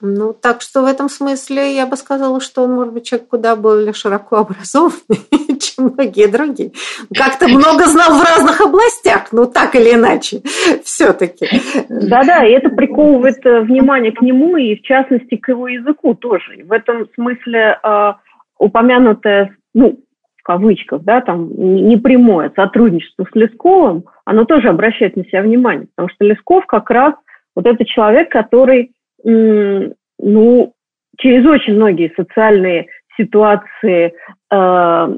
[0.00, 3.56] Ну, так что в этом смысле я бы сказала, что он, может быть, человек куда
[3.56, 6.72] более широко образованный, чем многие другие.
[7.14, 10.42] Как-то много знал в разных областях, ну, так или иначе,
[10.84, 11.48] все-таки.
[11.88, 16.62] Да-да, и это приковывает э, внимание к нему и, в частности, к его языку тоже.
[16.64, 18.12] В этом смысле э,
[18.58, 19.98] упомянутое, ну,
[20.46, 26.24] кавычках, да, там непрямое сотрудничество с Лесковым, оно тоже обращает на себя внимание, потому что
[26.24, 27.14] Лесков как раз
[27.56, 28.92] вот это человек, который,
[29.24, 30.74] ну,
[31.18, 34.12] через очень многие социальные ситуации,
[34.50, 35.16] э,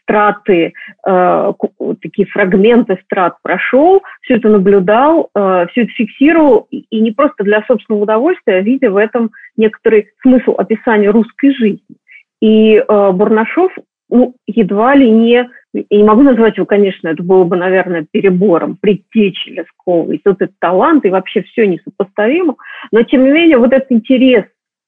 [0.00, 0.72] страты,
[1.06, 1.52] э,
[2.00, 7.62] такие фрагменты страт прошел, все это наблюдал, э, все это фиксировал, и не просто для
[7.66, 11.96] собственного удовольствия, а видя в этом некоторый смысл описания русской жизни.
[12.40, 13.72] И э, Бурнашов
[14.12, 18.76] ну, едва ли не, я не могу назвать его, конечно, это было бы, наверное, перебором,
[18.80, 22.56] предтечи Лескова, и тут этот талант, и вообще все несопоставимо,
[22.92, 24.44] но, тем не менее, вот этот интерес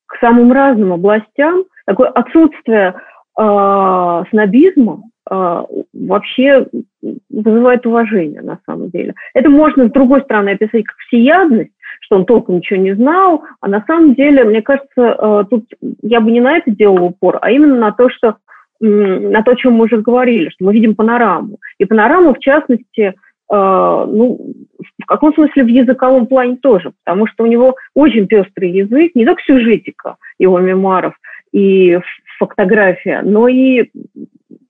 [0.07, 2.95] к самым разным областям, такое отсутствие
[3.41, 5.65] э, снобизма, а,
[5.95, 6.67] вообще
[7.31, 9.15] вызывает уважение на самом деле.
[9.33, 13.69] Это можно, с другой стороны, описать как всеядность, что он толком ничего не знал, а
[13.69, 15.65] на самом деле, мне кажется, а, тут
[16.03, 18.37] я бы не на это делала упор, а именно на то, что
[18.85, 21.59] на то, о чем мы уже говорили, что мы видим панораму.
[21.79, 23.15] И панораму, в частности,
[23.49, 24.55] а, ну,
[25.03, 29.25] в каком смысле в языковом плане тоже, потому что у него очень пестрый язык, не
[29.25, 31.15] только сюжетика его мемуаров
[31.53, 31.99] и
[32.39, 33.91] фотография, но и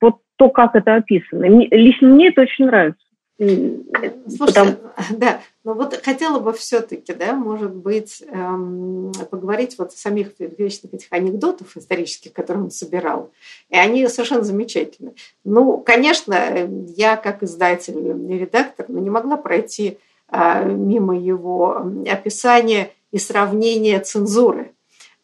[0.01, 1.47] вот то, как это описано.
[1.47, 3.04] Мне, лично мне это очень нравится.
[3.37, 4.77] Слушайте, Потому...
[5.11, 10.95] да, но вот хотела бы все-таки, да, может быть, эм, поговорить вот о самих вечных
[10.95, 13.33] этих анекдотов исторических, которые он собирал.
[13.71, 15.15] И они совершенно замечательны.
[15.43, 17.99] Ну, конечно, я как издатель
[18.33, 19.99] и редактор ну, не могла пройти
[20.31, 24.75] э, мимо его описания и сравнения цензуры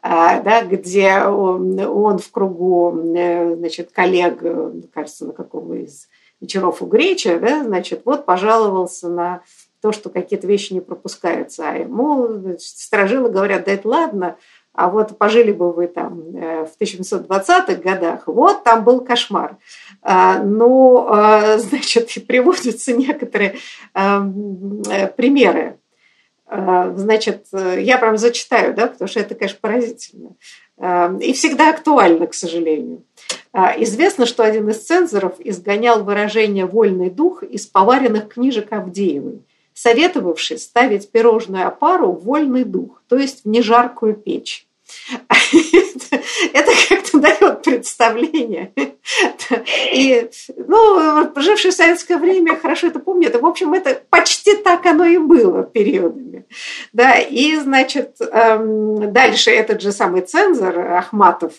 [0.02, 4.42] а, да, где он, он в кругу э, значит, коллег,
[4.92, 6.08] кажется, на каком из
[6.41, 9.43] вечеров у Греча, да, значит, вот пожаловался на
[9.80, 11.68] то, что какие-то вещи не пропускаются.
[11.68, 14.36] А ему значит, сторожилы говорят, да это ладно,
[14.72, 19.57] а вот пожили бы вы там э, в 1820-х годах, вот там был кошмар.
[20.03, 23.57] А, ну, а, значит, приводятся некоторые
[23.95, 25.76] эм, э, примеры
[26.53, 30.30] а, значит, я прям зачитаю, да, потому что это, конечно, поразительно.
[30.81, 33.03] А, и всегда актуально, к сожалению.
[33.53, 39.43] А, известно, что один из цензоров изгонял выражение «вольный дух» из поваренных книжек Авдеевой,
[39.74, 44.66] советовавший ставить пирожную опару в вольный дух, то есть в нежаркую печь.
[46.53, 48.73] Это как-то дает представление.
[49.93, 53.41] И, ну, жившие в советское время хорошо это помнят.
[53.41, 56.47] В общем, это почти так оно и было периодами.
[56.93, 61.55] Да, и, значит, эм, дальше этот же самый цензор Ахматов,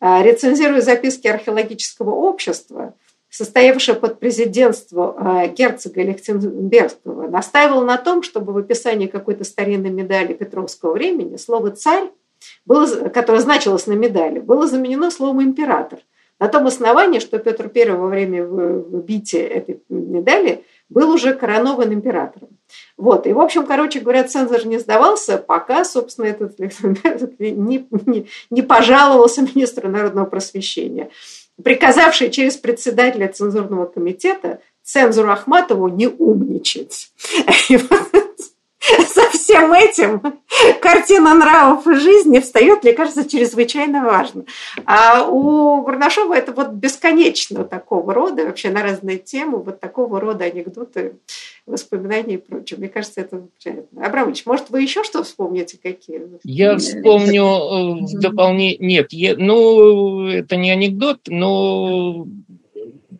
[0.00, 2.94] э, рецензируя записки археологического общества,
[3.30, 10.32] состоявшего под президентство э, герцога Лихтенбергского, настаивал на том, чтобы в описании какой-то старинной медали
[10.32, 12.10] Петровского времени слово «царь»
[12.64, 16.00] было, которое значилось на медали, было заменено словом «император».
[16.40, 22.50] На том основании, что Петр I во время бития этой медали был уже коронован императором.
[22.96, 23.26] Вот.
[23.26, 26.58] И, в общем, короче говоря, цензор не сдавался, пока, собственно, этот
[27.40, 31.10] не, не, не пожаловался министру народного просвещения,
[31.62, 37.10] приказавший через председателя цензурного комитета цензуру Ахматову не умничать.
[39.08, 40.20] со всем этим
[40.80, 44.44] картина нравов и жизни встает, мне кажется, чрезвычайно важно.
[44.84, 50.44] А у Барнашова это вот бесконечно такого рода, вообще на разные темы, вот такого рода
[50.44, 51.16] анекдоты,
[51.66, 52.78] воспоминания и прочее.
[52.78, 54.06] Мне кажется, это замечательно.
[54.06, 56.22] Абрамович, может, вы еще что вспомните какие?
[56.44, 58.78] Я вспомню э, в дополнение...
[58.78, 59.36] Нет, я...
[59.36, 62.26] ну, это не анекдот, но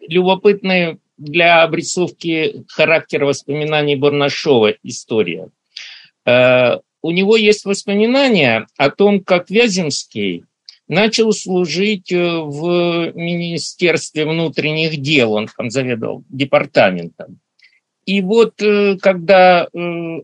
[0.01, 5.51] любопытные для обрисовки характера воспоминаний Барнашова история.
[6.29, 10.45] Э, у него есть воспоминания о том, как Вяземский
[10.87, 17.41] начал служить э, в Министерстве внутренних дел, он там заведовал департаментом.
[18.05, 19.69] И вот э, когда,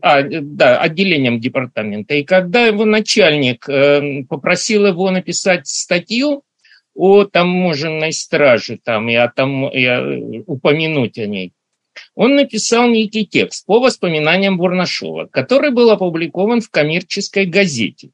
[0.01, 3.65] а, да, отделением департамента, и когда его начальник
[4.27, 6.43] попросил его написать статью
[6.93, 11.53] о таможенной страже там, и, о том, и упомянуть о ней,
[12.15, 18.11] он написал некий текст по воспоминаниям Бурнашова, который был опубликован в коммерческой газете.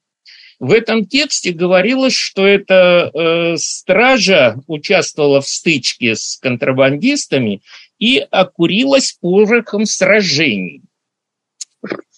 [0.60, 7.62] В этом тексте говорилось, что эта э, стража участвовала в стычке с контрабандистами
[7.98, 10.82] и окурилась порохом сражений.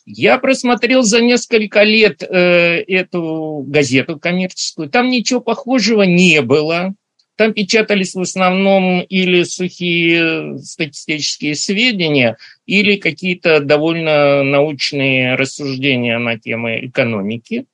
[0.05, 4.89] Я просмотрел за несколько лет э, эту газету коммерческую.
[4.89, 6.93] Там ничего похожего не было.
[7.35, 16.85] Там печатались в основном или сухие статистические сведения, или какие-то довольно научные рассуждения на темы
[16.85, 17.65] экономики.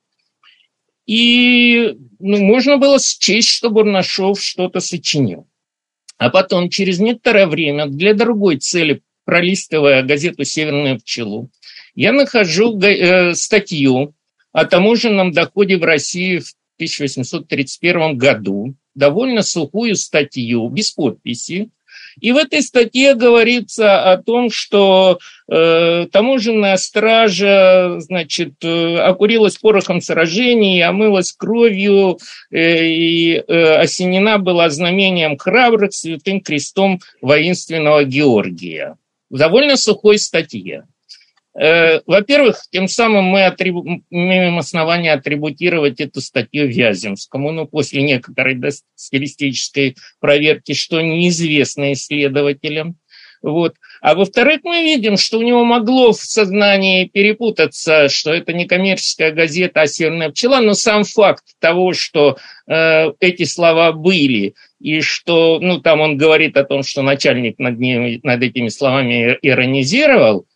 [1.06, 5.46] И ну, можно было счесть, что Бурнашов что-то сочинил.
[6.16, 11.50] А потом, через некоторое время, для другой цели, пролистывая газету «Северную пчелу»,
[11.94, 14.14] я нахожу э, статью
[14.52, 21.70] о таможенном доходе в России в 1831 году, довольно сухую статью, без подписи.
[22.20, 30.00] И в этой статье говорится о том, что э, таможенная стража, значит, э, окурилась порохом
[30.00, 32.18] сражений, омылась кровью
[32.50, 38.96] э, и э, осенена была знамением храбрых святым крестом воинственного Георгия.
[39.30, 40.84] В довольно сухой статье.
[41.58, 43.84] Э, во-первых, тем самым мы атрибу...
[44.10, 48.58] имеем основание атрибутировать эту статью Вяземскому, ну, после некоторой
[48.94, 52.96] стилистической проверки, что неизвестно исследователям.
[53.42, 53.74] Вот.
[54.02, 59.32] А во-вторых, мы видим, что у него могло в сознании перепутаться, что это не коммерческая
[59.32, 62.36] газета, а «Северная пчела», но сам факт того, что
[62.66, 67.78] э, эти слова были, и что, ну, там он говорит о том, что начальник над,
[67.78, 70.46] ним, над этими словами иронизировал,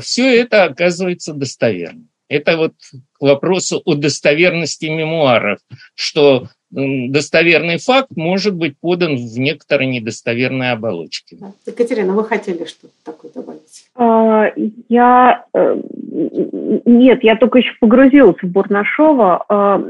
[0.00, 2.08] все это оказывается достоверным.
[2.28, 2.74] Это вот
[3.18, 5.58] к вопросу о достоверности мемуаров,
[5.94, 11.38] что достоверный факт может быть подан в некоторой недостоверной оболочке.
[11.66, 13.86] Екатерина, вы хотели что-то такое добавить?
[13.96, 14.52] А,
[14.88, 15.44] я...
[15.52, 15.80] Э,
[16.84, 19.44] нет, я только еще погрузилась в Бурнашова.
[19.48, 19.84] А,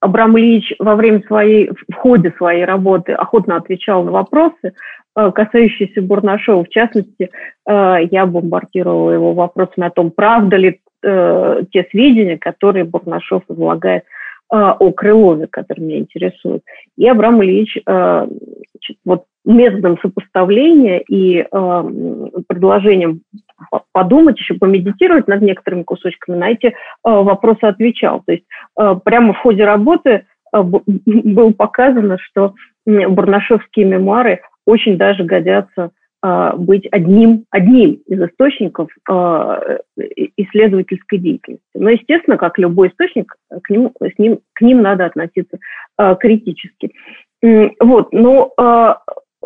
[0.00, 4.72] Абрам Ильич во время своей, в ходе своей работы охотно отвечал на вопросы, э,
[5.14, 6.64] касающиеся Бурнашова.
[6.64, 7.30] В частности,
[7.66, 14.04] э, я бомбардировала его вопросами о том, правда ли те сведения, которые Бурнашов излагает
[14.50, 16.62] о Крылове, который меня интересует.
[16.98, 17.78] И Абрам Ильич
[19.06, 21.42] вот методом сопоставления и
[22.48, 23.22] предложением
[23.92, 28.22] подумать, еще помедитировать над некоторыми кусочками, на эти вопросы отвечал.
[28.26, 28.44] То есть
[28.74, 32.52] прямо в ходе работы было показано, что
[32.86, 34.40] бурнашевские мемуары
[34.70, 35.90] очень даже годятся
[36.22, 39.58] а, быть одним, одним из источников а,
[40.36, 41.64] исследовательской деятельности.
[41.74, 45.58] Но, естественно, как любой источник, к ним, с ним, к ним надо относиться
[45.96, 46.92] а, критически.
[47.42, 48.52] Вот, но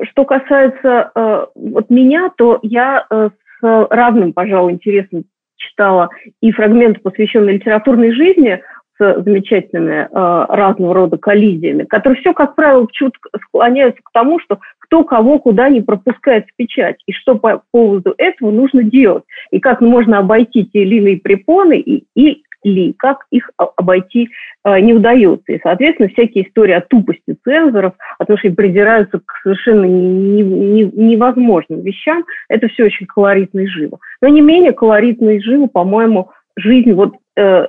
[0.03, 1.13] что касается
[1.55, 3.31] вот меня, то я с
[3.63, 6.09] равным, пожалуй, интересом читала
[6.41, 8.61] и фрагменты, посвященные литературной жизни
[8.99, 14.61] с замечательными э, разного рода коллизиями, которые все, как правило, чутко склоняются к тому, что
[14.85, 19.59] кто кого куда не пропускает в печать, и что по поводу этого нужно делать, и
[19.59, 24.31] как можно обойти те или иные препоны, и, и ли, как их обойти
[24.65, 25.53] э, не удается.
[25.53, 30.43] И, соответственно, всякие истории о тупости цензоров, о том, что они придираются к совершенно не,
[30.43, 33.99] не, невозможным вещам, это все очень колоритно и живо.
[34.23, 37.67] Но не менее колоритно и живо, по-моему, жизнь вот Э,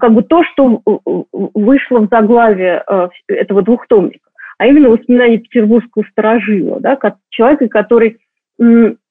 [0.00, 0.82] как бы то, что
[1.32, 4.28] вышло в заглавие э, этого двухтомника,
[4.62, 8.18] а именно воспоминания петербургского сторожила, да, как человека, который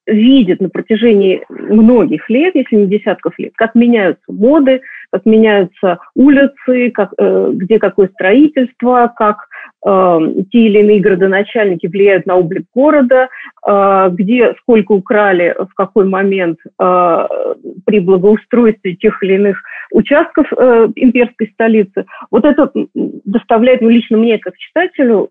[0.07, 4.81] видит на протяжении многих лет, если не десятков лет, как меняются моды,
[5.11, 9.47] как меняются улицы, как, э, где какое строительство, как
[9.85, 10.19] э,
[10.51, 13.27] те или иные градоначальники влияют на облик города,
[13.67, 22.05] э, где сколько украли, в какой момент при благоустройстве тех или иных участков имперской столицы.
[22.29, 25.29] Вот это доставляет, ну, лично мне, как читателю,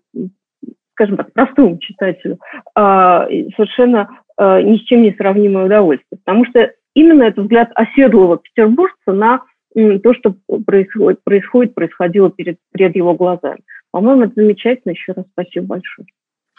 [0.93, 2.37] скажем так, простому читателю,
[2.75, 4.09] совершенно
[4.39, 6.19] ни с чем не сравнимое удовольствие.
[6.23, 9.41] Потому что именно это взгляд оседлого петербуржца на
[9.73, 13.61] то, что происходит, происходит происходило перед, перед его глазами.
[13.91, 14.91] По-моему, это замечательно.
[14.91, 16.07] Еще раз спасибо большое.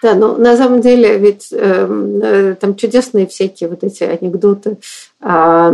[0.02, 4.78] Да, но на самом деле ведь эм, э, там чудесные всякие вот эти анекдоты
[5.20, 5.70] о,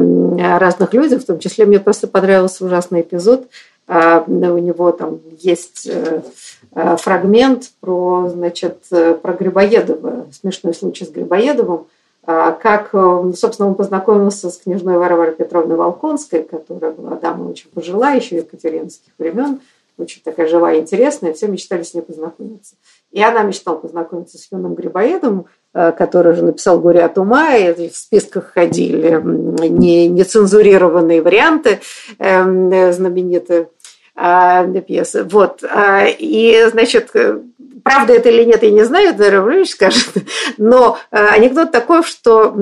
[0.59, 3.49] разных людях, в том числе мне просто понравился ужасный эпизод.
[3.87, 6.21] Э, у него там есть э,
[6.75, 11.87] э фрагмент про, значит, э, про Грибоедова, смешной случай с Грибоедовым,
[12.29, 18.17] как, э, собственно, он познакомился с княжной Варварой Петровной Волконской, которая была дамой очень пожилая,
[18.21, 19.61] еще екатеринских времен,
[19.97, 22.75] очень такая живая интересная, все мечтали с ней познакомиться.
[23.13, 27.89] И она мечтала познакомиться с юным Грибоедом, э, который уже написал «Горе от ума», и
[27.89, 29.19] в списках ходили
[30.09, 31.81] нецензурированные варианты
[32.19, 33.71] эм, знаменитые
[34.15, 35.25] а, пьесы.
[35.25, 35.65] Вот.
[35.65, 37.11] А, и, значит,
[37.89, 40.13] правда это или нет, я не знаю, это Равлевич скажет,
[40.59, 42.53] но э, анекдот такой, что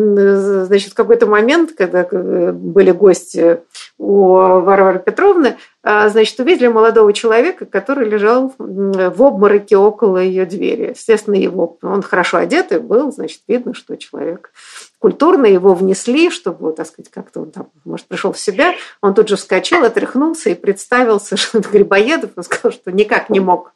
[0.66, 3.58] значит, в какой-то момент, когда э, были гости
[3.98, 10.90] у Варвары Петровны, э, значит, увидели молодого человека, который лежал в обмороке около ее двери.
[10.90, 14.52] Естественно, его, он хорошо одетый был, значит, видно, что человек
[15.00, 18.74] культурно его внесли, чтобы, так сказать, как-то он там, может, пришел в себя.
[19.00, 22.30] Он тут же вскочил, отряхнулся и представился, что это Грибоедов.
[22.36, 23.72] Он сказал, что никак не мог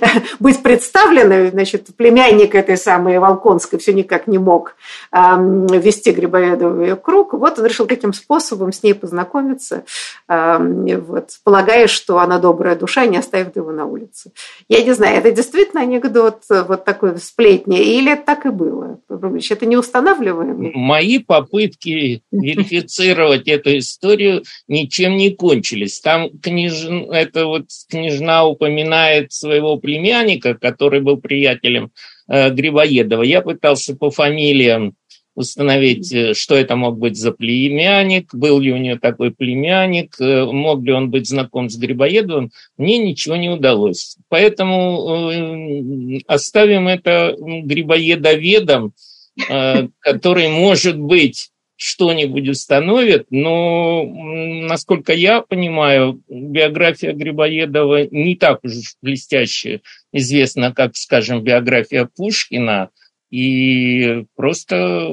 [0.40, 4.76] быть представленной, значит, племянник этой самой Волконской все никак не мог
[5.12, 7.34] вести Грибоедову ее круг.
[7.34, 9.84] Вот он решил таким способом с ней познакомиться,
[10.28, 14.32] вот, полагая, что она добрая душа, не оставит его на улице.
[14.68, 18.98] Я не знаю, это действительно анекдот вот такой сплетни, или так и было?
[19.08, 20.72] Это не устанавливаем?
[20.74, 26.00] Мои попытки верифицировать эту историю ничем не кончились.
[26.00, 26.84] Там княж...
[27.10, 31.92] это вот княжна упоминает своего своего племянника, который был приятелем
[32.28, 33.22] э, Грибоедова.
[33.22, 34.94] Я пытался по фамилиям
[35.34, 40.44] установить, э, что это мог быть за племянник, был ли у нее такой племянник, э,
[40.44, 44.16] мог ли он быть знаком с Грибоедовым, мне ничего не удалось.
[44.28, 48.92] Поэтому э, оставим это грибоедоведом,
[50.00, 51.51] который, может быть,
[51.82, 58.72] что-нибудь установит, но, насколько я понимаю, биография Грибоедова не так уж
[59.02, 62.90] блестяще известна, как, скажем, биография Пушкина–
[63.32, 65.08] и просто,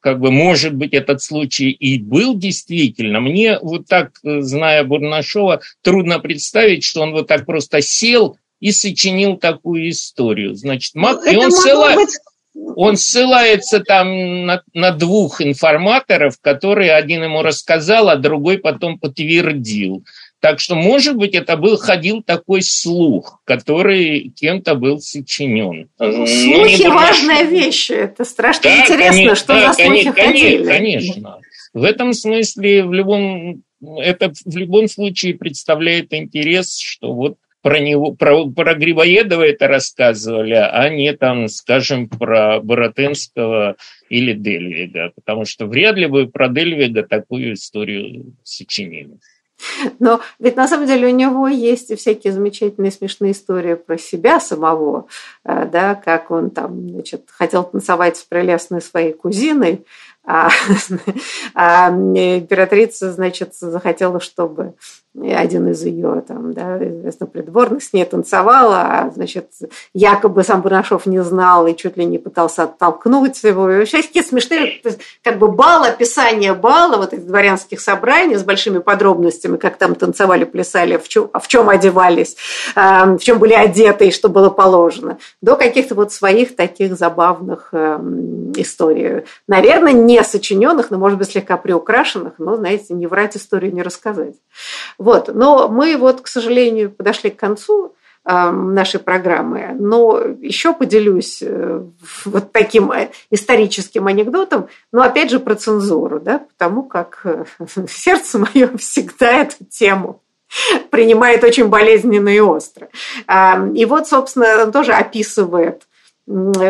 [0.00, 3.18] как бы, может быть, этот случай и был действительно.
[3.18, 9.38] Мне вот так, зная Бурнашова, трудно представить, что он вот так просто сел и сочинил
[9.38, 10.54] такую историю.
[10.54, 11.94] Значит, ну, и он, ссыла...
[11.94, 12.10] быть...
[12.54, 20.04] он ссылается там на, на двух информаторов, которые один ему рассказал, а другой потом подтвердил.
[20.40, 25.88] Так что, может быть, это был ходил такой слух, который кем-то был сочинен.
[25.98, 27.90] Ну, слухи ну, важная вещь.
[27.90, 30.66] Это страшно да, интересно, конечно, что да, за слухи конечно, ходили.
[30.66, 31.38] Конечно.
[31.72, 33.62] В этом смысле в любом
[33.98, 40.54] это в любом случае представляет интерес, что вот про него, про, про Грибоедова это рассказывали,
[40.54, 43.76] а не там, скажем, про Боротенского
[44.08, 49.18] или Дельвига, потому что вряд ли бы про Дельвига такую историю сочинили.
[50.00, 55.06] Но ведь на самом деле у него есть всякие замечательные смешные истории про себя самого,
[55.44, 59.84] э, да, как он там, значит, хотел танцевать с прелестной своей кузиной,
[60.24, 60.50] а,
[61.54, 64.74] а императрица, значит, захотела, чтобы
[65.14, 69.50] один из ее там, да, известно, придворных с ней танцевал, а, значит,
[69.92, 73.70] якобы сам Бурнашов не знал и чуть ли не пытался оттолкнуть его.
[73.70, 74.80] И вообще такие смешные,
[75.22, 80.44] как бы бал, описание бала, вот этих дворянских собраний с большими подробностями, как там танцевали,
[80.44, 82.36] плясали, в чем, в чем одевались,
[82.74, 88.52] в чем были одеты и что было положено, до каких-то вот своих таких забавных эм,
[88.52, 89.24] историй.
[89.46, 94.36] Наверное, не сочиненных, но, может быть, слегка приукрашенных, но, знаете, не врать историю, не рассказать.
[95.02, 95.34] Вот.
[95.34, 99.74] Но мы вот, к сожалению, подошли к концу эм, нашей программы.
[99.76, 101.82] Но еще поделюсь э,
[102.24, 107.44] вот таким э, историческим анекдотом, но опять же про цензуру, да, потому как э,
[107.88, 110.20] сердце мое всегда эту тему
[110.90, 112.88] принимает очень болезненно и остро.
[113.26, 115.82] Эм, и вот, собственно, он тоже описывает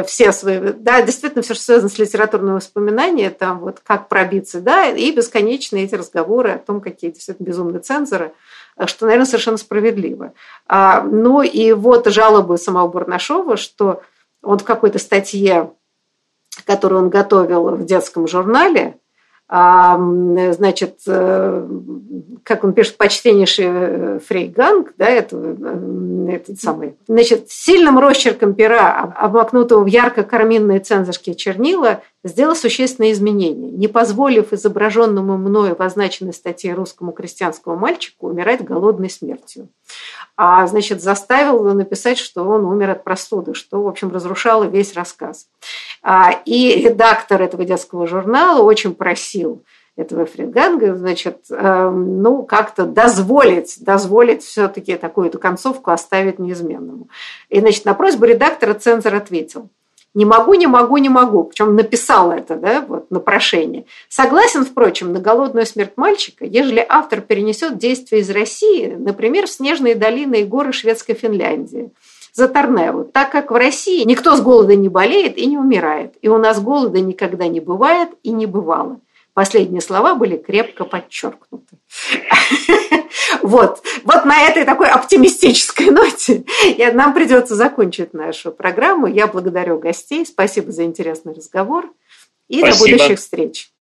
[0.07, 4.89] все свои, да, действительно, все, что связано с литературным воспоминанием, там вот как пробиться, да,
[4.89, 8.33] и бесконечные эти разговоры о том, какие действительно безумные цензоры,
[8.87, 10.33] что, наверное, совершенно справедливо.
[10.67, 14.03] А, ну и вот жалобы самого Бурнашова, что
[14.43, 15.73] он в какой-то статье,
[16.67, 18.99] которую он готовил в детском журнале,
[19.55, 21.69] значит, э,
[22.43, 29.13] как он пишет, почтеннейший э, Фрейганг, да, это, э, этот самый, значит, сильным росчерком пера,
[29.15, 36.73] обмакнутого в ярко-карминные цензорские чернила, сделал существенные изменения, не позволив изображенному мною в означенной статье
[36.73, 39.69] русскому крестьянскому мальчику умирать голодной смертью.
[40.37, 44.95] А, значит, заставил его написать, что он умер от простуды, что, в общем, разрушало весь
[44.95, 45.47] рассказ.
[46.03, 49.63] А, и редактор этого детского журнала очень просил
[49.95, 57.09] этого Фридганга, значит, эм, ну, как-то дозволить, дозволить все-таки такую-то концовку оставить неизменному.
[57.51, 59.69] И, значит, на просьбу редактора цензор ответил–
[60.15, 61.45] не могу, не могу, не могу.
[61.45, 63.87] Причем написал это, да, вот на прошение.
[64.09, 69.95] Согласен, впрочем, на голодную смерть мальчика, ежели автор перенесет действие из России, например, в снежные
[69.95, 71.91] долины и горы шведской Финляндии
[72.35, 76.29] за Торнео, так как в России никто с голода не болеет и не умирает, и
[76.29, 79.01] у нас голода никогда не бывает и не бывало.
[79.35, 81.79] Последние слова были крепко подчеркнуты.
[83.43, 86.45] Вот, вот на этой такой оптимистической ноте
[86.93, 89.07] нам придется закончить нашу программу.
[89.07, 90.25] Я благодарю гостей.
[90.27, 91.91] Спасибо за интересный разговор
[92.49, 93.72] и до будущих встреч.